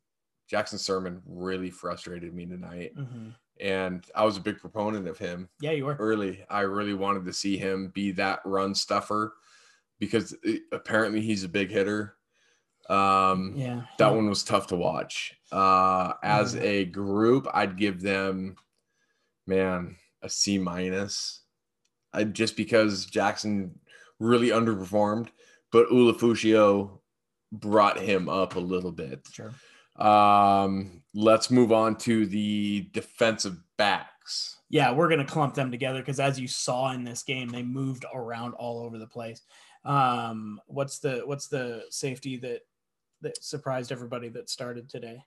Jackson 0.48 0.78
Sirmon 0.78 1.20
really 1.26 1.70
frustrated 1.70 2.32
me 2.32 2.46
tonight, 2.46 2.92
Mhm. 2.96 3.34
and 3.60 4.06
I 4.14 4.24
was 4.24 4.36
a 4.36 4.40
big 4.40 4.58
proponent 4.58 5.08
of 5.08 5.18
him 5.18 5.48
Yeah, 5.60 5.72
you 5.72 5.84
were. 5.86 5.96
early. 5.98 6.44
I 6.48 6.60
really 6.60 6.94
wanted 6.94 7.24
to 7.24 7.32
see 7.32 7.56
him 7.56 7.88
be 7.88 8.12
that 8.12 8.40
run 8.44 8.74
stuffer 8.74 9.34
because 9.98 10.32
it- 10.44 10.62
apparently 10.70 11.20
he's 11.20 11.42
a 11.42 11.48
big 11.48 11.70
hitter. 11.70 12.15
Um, 12.88 13.54
Yeah. 13.56 13.82
that 13.98 14.14
one 14.14 14.28
was 14.28 14.44
tough 14.44 14.68
to 14.68 14.76
watch. 14.76 15.34
Uh, 15.52 16.14
as 16.22 16.54
Mhm. 16.54 16.60
a 16.62 16.84
group, 16.86 17.46
I'd 17.52 17.76
give 17.76 18.00
them, 18.00 18.56
man, 19.46 19.96
a 20.22 20.28
C 20.28 20.58
minus. 20.58 21.40
I 22.12 22.24
just 22.24 22.56
because 22.56 23.06
Jackson 23.06 23.78
really 24.18 24.48
underperformed, 24.48 25.28
but 25.70 25.88
Ulofoshio 25.88 27.00
brought 27.52 27.98
him 28.00 28.28
up 28.28 28.56
a 28.56 28.60
little 28.60 28.92
bit. 28.92 29.26
Sure. 29.32 29.52
Um, 29.96 31.02
let's 31.14 31.50
move 31.50 31.72
on 31.72 31.96
to 31.98 32.26
the 32.26 32.88
defensive 32.92 33.56
backs. 33.76 34.56
Yeah, 34.68 34.92
we're 34.92 35.08
gonna 35.08 35.24
clump 35.24 35.54
them 35.54 35.70
together 35.70 36.00
because 36.00 36.18
as 36.20 36.40
you 36.40 36.48
saw 36.48 36.92
in 36.92 37.04
this 37.04 37.22
game, 37.22 37.48
they 37.48 37.62
moved 37.62 38.04
around 38.12 38.54
all 38.54 38.80
over 38.80 38.98
the 38.98 39.06
place. 39.06 39.42
Um, 39.84 40.60
what's 40.66 40.98
the 40.98 41.22
what's 41.24 41.46
the 41.48 41.84
safety 41.90 42.36
that 42.38 42.62
that 43.26 43.42
surprised 43.42 43.90
everybody 43.90 44.28
that 44.30 44.48
started 44.48 44.88
today? 44.88 45.18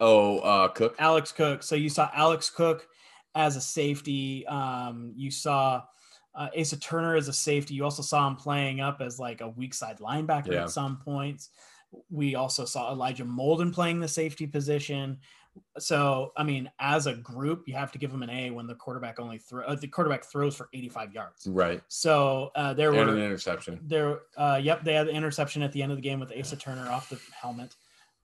Oh, 0.00 0.38
uh, 0.40 0.68
Cook. 0.68 0.94
Alex 0.98 1.32
Cook. 1.32 1.62
So 1.64 1.74
you 1.74 1.88
saw 1.88 2.08
Alex 2.14 2.50
Cook 2.50 2.86
as 3.34 3.56
a 3.56 3.60
safety. 3.60 4.46
Um, 4.46 5.12
you 5.16 5.30
saw 5.30 5.82
uh, 6.36 6.48
Asa 6.58 6.78
Turner 6.78 7.16
as 7.16 7.26
a 7.26 7.32
safety. 7.32 7.74
You 7.74 7.82
also 7.84 8.02
saw 8.02 8.28
him 8.28 8.36
playing 8.36 8.80
up 8.80 9.00
as 9.00 9.18
like 9.18 9.40
a 9.40 9.48
weak 9.48 9.74
side 9.74 9.98
linebacker 9.98 10.52
Yeah. 10.52 10.62
at 10.64 10.70
some 10.70 10.98
points. 10.98 11.50
We 12.10 12.36
also 12.36 12.64
saw 12.64 12.92
Elijah 12.92 13.24
Molden 13.24 13.72
playing 13.74 13.98
the 13.98 14.08
safety 14.08 14.46
position. 14.46 15.18
So, 15.78 16.32
I 16.36 16.42
mean, 16.42 16.70
as 16.80 17.06
a 17.06 17.14
group, 17.14 17.64
you 17.66 17.74
have 17.74 17.92
to 17.92 17.98
give 17.98 18.10
them 18.10 18.22
an 18.22 18.30
A 18.30 18.50
when 18.50 18.66
the 18.66 18.74
quarterback 18.74 19.18
only 19.20 19.38
throw 19.38 19.64
uh, 19.64 19.74
the 19.74 19.88
quarterback 19.88 20.24
throws 20.24 20.54
for 20.56 20.68
85 20.74 21.12
yards. 21.14 21.46
Right. 21.46 21.82
So 21.88 22.50
uh, 22.54 22.74
there 22.74 22.92
And 22.92 23.10
an 23.10 23.18
interception. 23.18 23.80
there. 23.82 24.20
Uh, 24.36 24.60
yep, 24.62 24.84
they 24.84 24.94
had 24.94 25.06
the 25.06 25.12
interception 25.12 25.62
at 25.62 25.72
the 25.72 25.82
end 25.82 25.92
of 25.92 25.98
the 25.98 26.02
game 26.02 26.20
with 26.20 26.32
Asa 26.38 26.56
Turner 26.56 26.88
off 26.90 27.08
the 27.10 27.18
helmet. 27.40 27.74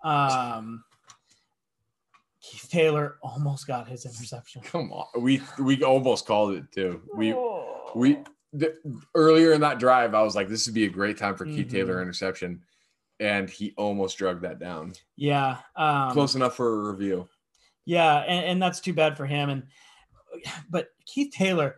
Um, 0.03 0.85
Keith 2.43 2.69
Taylor 2.71 3.17
almost 3.23 3.67
got 3.67 3.89
his 3.89 4.05
interception. 4.05 4.63
Come 4.63 4.93
on. 4.93 5.07
We 5.23 5.41
we 5.59 5.83
almost 5.83 6.27
called 6.27 6.55
it 6.55 6.71
too. 6.73 7.01
We 7.15 7.33
Oh. 7.33 7.91
we 7.95 8.19
th- 8.59 8.75
earlier 9.15 9.53
in 9.53 9.61
that 9.63 9.79
drive, 9.79 10.15
I 10.15 10.23
was 10.23 10.35
like, 10.35 10.49
this 10.49 10.67
would 10.67 10.75
be 10.75 10.85
a 10.85 10.91
great 10.91 11.17
time 11.17 11.37
for 11.37 11.45
Keith 11.47 11.69
Mhm. 11.69 11.71
Taylor 11.71 12.03
interception, 12.03 12.63
and 13.21 13.49
he 13.49 13.73
almost 13.77 14.19
drug 14.19 14.43
that 14.43 14.59
down. 14.59 14.93
yeah, 15.17 15.59
um, 15.77 16.13
Close 16.13 16.35
enough 16.35 16.57
for 16.57 16.89
a 16.89 16.93
review. 16.93 17.29
Yeah, 17.87 18.19
and, 18.19 18.45
and 18.47 18.63
that's 18.63 18.81
too 18.81 18.93
bad 18.95 19.17
for 19.17 19.27
him. 19.27 19.51
And 19.51 19.63
but 20.71 20.89
Keith 21.07 21.33
Taylor, 21.33 21.77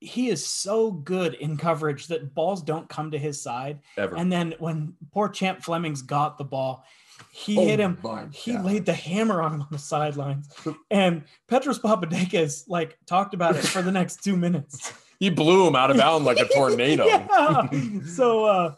he 0.00 0.28
is 0.28 0.46
so 0.46 0.90
good 0.90 1.34
in 1.34 1.56
coverage 1.56 2.06
that 2.08 2.34
balls 2.34 2.62
don't 2.62 2.88
come 2.88 3.10
to 3.12 3.18
his 3.18 3.40
side. 3.42 3.80
Ever. 3.96 4.16
And 4.16 4.30
then 4.30 4.54
when 4.58 4.94
poor 5.12 5.28
Champ 5.28 5.62
Fleming's 5.62 6.02
got 6.02 6.38
the 6.38 6.44
ball, 6.44 6.84
he 7.32 7.56
Oh 7.58 7.64
hit 7.66 7.80
him. 7.80 7.98
He 8.32 8.52
God. 8.52 8.64
laid 8.64 8.86
the 8.86 8.92
hammer 8.92 9.42
on 9.42 9.54
him 9.54 9.60
on 9.62 9.68
the 9.70 9.78
sidelines. 9.78 10.48
And 10.90 11.24
Petros 11.48 11.78
Papadakis 11.78 12.64
like 12.68 12.98
talked 13.06 13.34
about 13.34 13.56
it 13.56 13.62
for 13.64 13.82
the 13.82 13.92
next 13.92 14.22
two 14.22 14.36
minutes. 14.36 14.92
He 15.20 15.30
blew 15.30 15.66
him 15.66 15.74
out 15.74 15.90
of 15.90 15.96
bounds 15.96 16.24
like 16.26 16.38
a 16.38 16.44
tornado. 16.54 17.04
yeah. 17.04 17.66
So 18.06 18.44
uh 18.44 18.74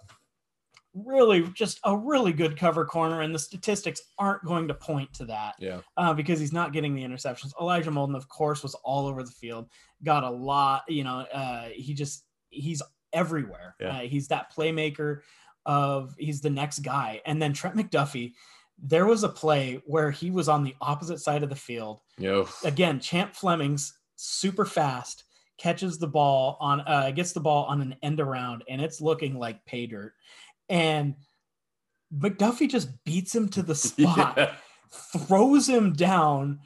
really 1.06 1.42
just 1.54 1.80
a 1.84 1.96
really 1.96 2.32
good 2.32 2.56
cover 2.56 2.84
corner 2.84 3.20
and 3.22 3.34
the 3.34 3.38
statistics 3.38 4.00
aren't 4.18 4.44
going 4.44 4.68
to 4.68 4.74
point 4.74 5.12
to 5.14 5.24
that 5.26 5.54
Yeah. 5.58 5.80
uh, 5.96 6.14
because 6.14 6.38
he's 6.40 6.52
not 6.52 6.72
getting 6.72 6.94
the 6.94 7.02
interceptions 7.02 7.52
elijah 7.60 7.90
molden 7.90 8.16
of 8.16 8.28
course 8.28 8.62
was 8.62 8.74
all 8.84 9.06
over 9.06 9.22
the 9.22 9.30
field 9.30 9.68
got 10.04 10.24
a 10.24 10.30
lot 10.30 10.82
you 10.88 11.04
know 11.04 11.20
uh 11.32 11.68
he 11.72 11.94
just 11.94 12.24
he's 12.50 12.82
everywhere 13.12 13.74
Yeah. 13.80 13.88
uh, 13.96 14.00
he's 14.00 14.28
that 14.28 14.52
playmaker 14.54 15.20
of 15.66 16.14
he's 16.18 16.40
the 16.40 16.50
next 16.50 16.80
guy 16.80 17.20
and 17.26 17.40
then 17.40 17.52
trent 17.52 17.76
mcduffie 17.76 18.32
there 18.82 19.06
was 19.06 19.24
a 19.24 19.28
play 19.28 19.82
where 19.86 20.10
he 20.10 20.30
was 20.30 20.48
on 20.48 20.64
the 20.64 20.74
opposite 20.80 21.18
side 21.20 21.42
of 21.42 21.50
the 21.50 21.56
field 21.56 22.00
You 22.16 22.48
again, 22.64 22.98
Champ 22.98 23.34
Flemings 23.34 23.92
super 24.16 24.64
fast 24.64 25.24
catches 25.58 25.98
the 25.98 26.06
ball 26.06 26.56
on 26.60 26.80
uh 26.86 27.10
gets 27.10 27.32
the 27.32 27.40
ball 27.40 27.64
on 27.66 27.82
an 27.82 27.94
end 28.02 28.20
around 28.20 28.64
and 28.70 28.80
it's 28.80 29.02
looking 29.02 29.38
like 29.38 29.62
pay 29.66 29.86
dirt. 29.86 30.14
And 30.70 31.16
McDuffie 32.16 32.70
just 32.70 32.88
beats 33.04 33.34
him 33.34 33.48
to 33.50 33.62
the 33.62 33.74
spot, 33.74 34.34
yeah. 34.36 34.54
throws 35.18 35.68
him 35.68 35.92
down. 35.92 36.60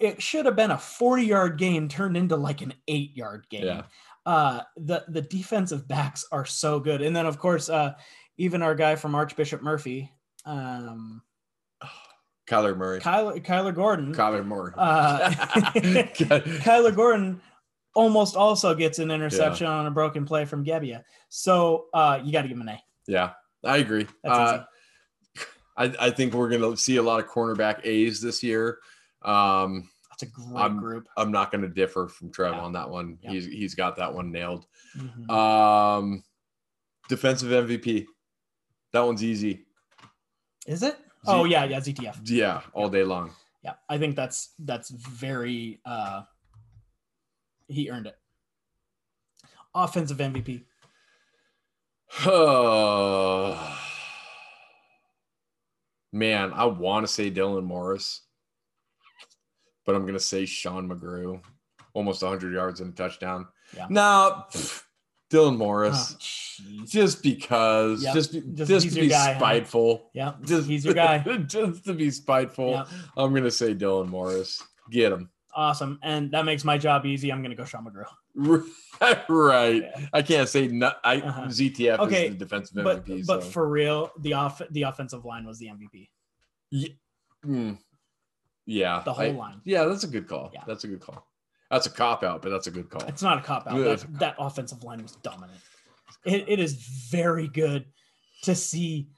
It 0.00 0.22
should 0.22 0.46
have 0.46 0.56
been 0.56 0.70
a 0.70 0.78
40 0.78 1.24
yard 1.24 1.58
gain 1.58 1.88
turned 1.88 2.16
into 2.16 2.36
like 2.36 2.62
an 2.62 2.74
eight 2.86 3.16
yard 3.16 3.46
gain. 3.50 3.64
Yeah. 3.64 3.82
Uh 4.26 4.62
the 4.76 5.04
the 5.08 5.22
defensive 5.22 5.88
backs 5.88 6.24
are 6.30 6.44
so 6.44 6.78
good. 6.80 7.00
And 7.02 7.16
then 7.16 7.26
of 7.26 7.38
course 7.38 7.68
uh 7.68 7.94
even 8.36 8.62
our 8.62 8.74
guy 8.74 8.96
from 8.96 9.14
Archbishop 9.14 9.62
Murphy, 9.62 10.12
um 10.44 11.22
Kyler 12.48 12.76
Murray. 12.76 13.00
Kyler 13.00 13.44
Kyler 13.44 13.74
Gordon. 13.74 14.14
Kyler 14.14 14.44
Murray. 14.44 14.72
Uh, 14.76 15.30
Kyler 16.60 16.94
Gordon 16.94 17.40
almost 17.94 18.36
also 18.36 18.74
gets 18.74 18.98
an 18.98 19.10
interception 19.10 19.66
on 19.66 19.86
a 19.86 19.90
broken 19.90 20.24
play 20.24 20.44
from 20.44 20.64
Gebbia. 20.64 21.02
So 21.28 21.86
uh, 21.92 22.20
you 22.22 22.32
got 22.32 22.42
to 22.42 22.48
give 22.48 22.56
him 22.56 22.62
an 22.62 22.70
A. 22.70 22.82
yeah, 23.08 23.32
I 23.64 23.78
agree. 23.78 24.06
Uh, 24.24 24.62
I, 25.76 25.92
I 26.00 26.10
think 26.10 26.34
we're 26.34 26.48
going 26.48 26.60
to 26.62 26.76
see 26.76 26.96
a 26.96 27.02
lot 27.02 27.18
of 27.20 27.26
cornerback 27.28 27.80
A's 27.84 28.20
this 28.20 28.42
year. 28.42 28.78
Um, 29.22 29.88
That's 30.10 30.22
a 30.24 30.26
great 30.26 30.56
I'm- 30.56 30.78
group. 30.78 31.08
I'm 31.16 31.32
not 31.32 31.50
going 31.50 31.62
to 31.62 31.68
differ 31.68 32.06
from 32.08 32.30
Trev 32.30 32.54
Yeah. 32.54 32.60
on 32.60 32.72
that 32.74 32.88
one. 32.88 33.18
Yeah. 33.22 33.30
He's 33.30 33.46
he's 33.46 33.74
got 33.74 33.96
that 33.96 34.12
one 34.14 34.30
nailed. 34.30 34.66
Mhm. 34.96 35.28
Um, 35.30 36.22
defensive 37.08 37.50
MVP. 37.50 38.06
That 38.92 39.00
one's 39.00 39.24
easy. 39.24 39.66
Is 40.66 40.82
it? 40.82 40.96
Oh 41.26 41.44
yeah, 41.44 41.64
yeah, 41.64 41.78
ZTF. 41.80 42.20
Yeah, 42.24 42.60
all 42.72 42.88
day 42.88 43.02
long. 43.04 43.32
Yeah, 43.64 43.74
I 43.88 43.98
think 43.98 44.14
that's 44.16 44.54
that's 44.60 44.90
very. 44.90 45.80
uh 45.84 46.22
He 47.68 47.90
earned 47.90 48.06
it. 48.06 48.16
Offensive 49.74 50.18
MVP. 50.18 50.64
Man, 56.12 56.52
I 56.54 56.64
want 56.64 57.06
to 57.06 57.12
say 57.12 57.30
Dylan 57.30 57.64
Morris, 57.64 58.22
but 59.84 59.94
I'm 59.94 60.02
going 60.02 60.14
to 60.14 60.20
say 60.20 60.46
Sean 60.46 60.88
McGrew. 60.88 61.40
Almost 61.94 62.22
100 62.22 62.52
yards 62.54 62.80
and 62.80 62.92
a 62.92 62.96
touchdown. 62.96 63.46
Yeah. 63.76 63.86
No, 63.90 64.44
pff, 64.52 64.82
Dylan 65.30 65.48
Oh, 65.48 65.56
Morris. 65.56 66.14
jeez. 66.18 66.88
just 66.90 67.22
because, 67.22 68.02
Yep. 68.02 68.14
just, 68.14 68.32
Just- 68.32 68.70
just, 68.70 68.88
to 68.94 69.00
be 69.00 69.08
guy, 69.08 69.32
huh? 69.34 69.38
spiteful. 69.38 70.10
Yeah, 70.14 70.34
Just, 70.42 70.66
he's 70.68 70.84
your 70.84 70.94
guy. 70.94 71.18
just 71.46 71.84
to 71.84 71.92
be 71.92 72.10
spiteful. 72.10 72.70
Yeah. 72.70 72.84
I'm 73.16 73.30
going 73.30 73.44
to 73.44 73.50
say 73.50 73.74
Dylan 73.74 74.08
Morris. 74.08 74.62
Get 74.90 75.12
him. 75.12 75.28
Awesome. 75.58 75.98
And 76.04 76.30
that 76.30 76.44
makes 76.44 76.62
my 76.64 76.78
job 76.78 77.04
easy. 77.04 77.32
I'm 77.32 77.42
going 77.42 77.50
to 77.50 77.56
go 77.56 77.64
Sean 77.64 77.84
McGrew. 77.84 78.64
right. 79.28 79.82
Yeah. 79.82 80.06
I 80.12 80.22
can't 80.22 80.48
say 80.48 80.68
no, 80.68 80.92
I 81.02 81.16
Uh-huh. 81.20 81.42
ZTF 81.48 81.98
Okay, 81.98 82.26
is 82.26 82.32
the 82.34 82.38
defensive 82.38 82.84
But 82.84 83.04
MVP. 83.04 83.26
but 83.26 83.42
so. 83.42 83.50
for 83.50 83.68
real, 83.68 84.12
the 84.20 84.34
off 84.34 84.62
the 84.70 84.82
offensive 84.82 85.24
line 85.24 85.44
was 85.44 85.58
the 85.58 85.66
MVP. 85.66 86.92
Hmm. 87.42 87.72
yeah, 88.66 89.02
The 89.04 89.12
whole 89.12 89.24
I- 89.24 89.30
line. 89.30 89.60
Yeah, 89.64 89.84
that's 89.86 90.04
a 90.04 90.08
good 90.08 90.28
call. 90.28 90.50
Yeah. 90.54 90.62
That's 90.64 90.84
a 90.84 90.88
good 90.88 91.00
call. 91.00 91.26
That's 91.72 91.86
a 91.86 91.90
cop 91.90 92.22
out, 92.22 92.40
but 92.40 92.50
that's 92.50 92.68
a 92.68 92.70
good 92.70 92.88
call. 92.88 93.02
It's 93.08 93.22
not 93.22 93.38
a 93.38 93.40
cop 93.42 93.66
out. 93.66 93.78
That, 93.78 94.00
cop. 94.00 94.12
that 94.20 94.34
offensive 94.38 94.84
line 94.84 95.02
was 95.02 95.12
dominant. 95.16 95.58
It, 96.24 96.44
it 96.48 96.60
is 96.60 96.74
very 97.10 97.48
good 97.48 97.84
to 98.44 98.54
see 98.54 99.08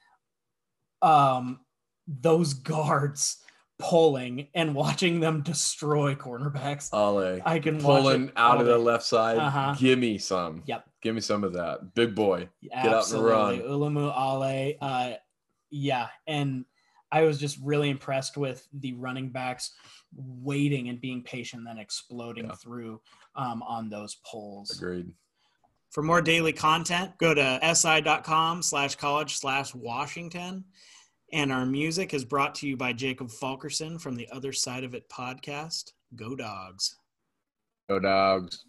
um, 1.03 1.61
those 2.09 2.55
guards 2.55 3.37
pulling 3.81 4.49
and 4.55 4.75
watching 4.75 5.21
them 5.21 5.43
destroy 5.43 6.15
cornerbacks. 6.15 6.93
Ale 6.95 7.41
I 7.45 7.59
can 7.59 7.77
watch 7.77 8.03
pulling 8.03 8.25
it 8.29 8.33
out 8.37 8.55
all 8.57 8.61
of 8.61 8.67
the 8.67 8.79
left 8.79 9.05
side. 9.05 9.39
Uh-huh. 9.39 9.75
Give 9.79 9.99
me 9.99 10.19
some. 10.19 10.63
Yep. 10.67 10.87
Give 11.03 11.15
me 11.15 11.21
some 11.21 11.45
of 11.45 11.55
that. 11.55 11.95
Big 11.95 12.15
boy. 12.15 12.49
get 12.63 12.73
out 12.79 12.85
and 12.85 12.95
Absolutely. 12.95 13.59
Ulumoo 13.61 14.11
Ale. 14.15 14.75
Uh, 14.81 15.15
yeah. 15.71 16.09
And 16.27 16.65
I 17.11 17.23
was 17.23 17.39
just 17.39 17.59
really 17.63 17.91
impressed 17.91 18.37
with 18.37 18.67
the 18.73 18.93
running 18.93 19.31
backs 19.31 19.73
waiting 20.15 20.89
and 20.89 21.01
being 21.01 21.23
patient, 21.23 21.65
then 21.65 21.79
exploding 21.79 22.47
Yeah. 22.47 22.55
through 22.55 23.01
um, 23.37 23.63
on 23.63 23.89
those 23.89 24.17
pulls. 24.31 24.71
Agreed. 24.77 25.11
For 25.91 26.03
more 26.03 26.23
daily 26.23 26.53
content, 26.53 27.13
go 27.19 27.35
to 27.35 27.59
si.com 27.75 28.63
slash 28.63 28.95
college 28.95 29.37
slash 29.39 29.75
Washington. 29.75 30.65
And 31.33 31.53
our 31.53 31.65
music 31.65 32.13
is 32.13 32.25
brought 32.25 32.55
to 32.57 32.67
you 32.67 32.77
by 32.77 32.93
Jacob 32.93 33.29
Falkerson 33.29 34.01
from 34.01 34.17
the 34.17 34.29
Other 34.33 34.53
Side 34.53 34.83
of 34.85 34.95
It 34.95 35.09
podcast. 35.09 35.93
Go 36.17 36.35
Dogs. 36.35 36.97
Go 37.89 38.01
dogs. 38.01 38.65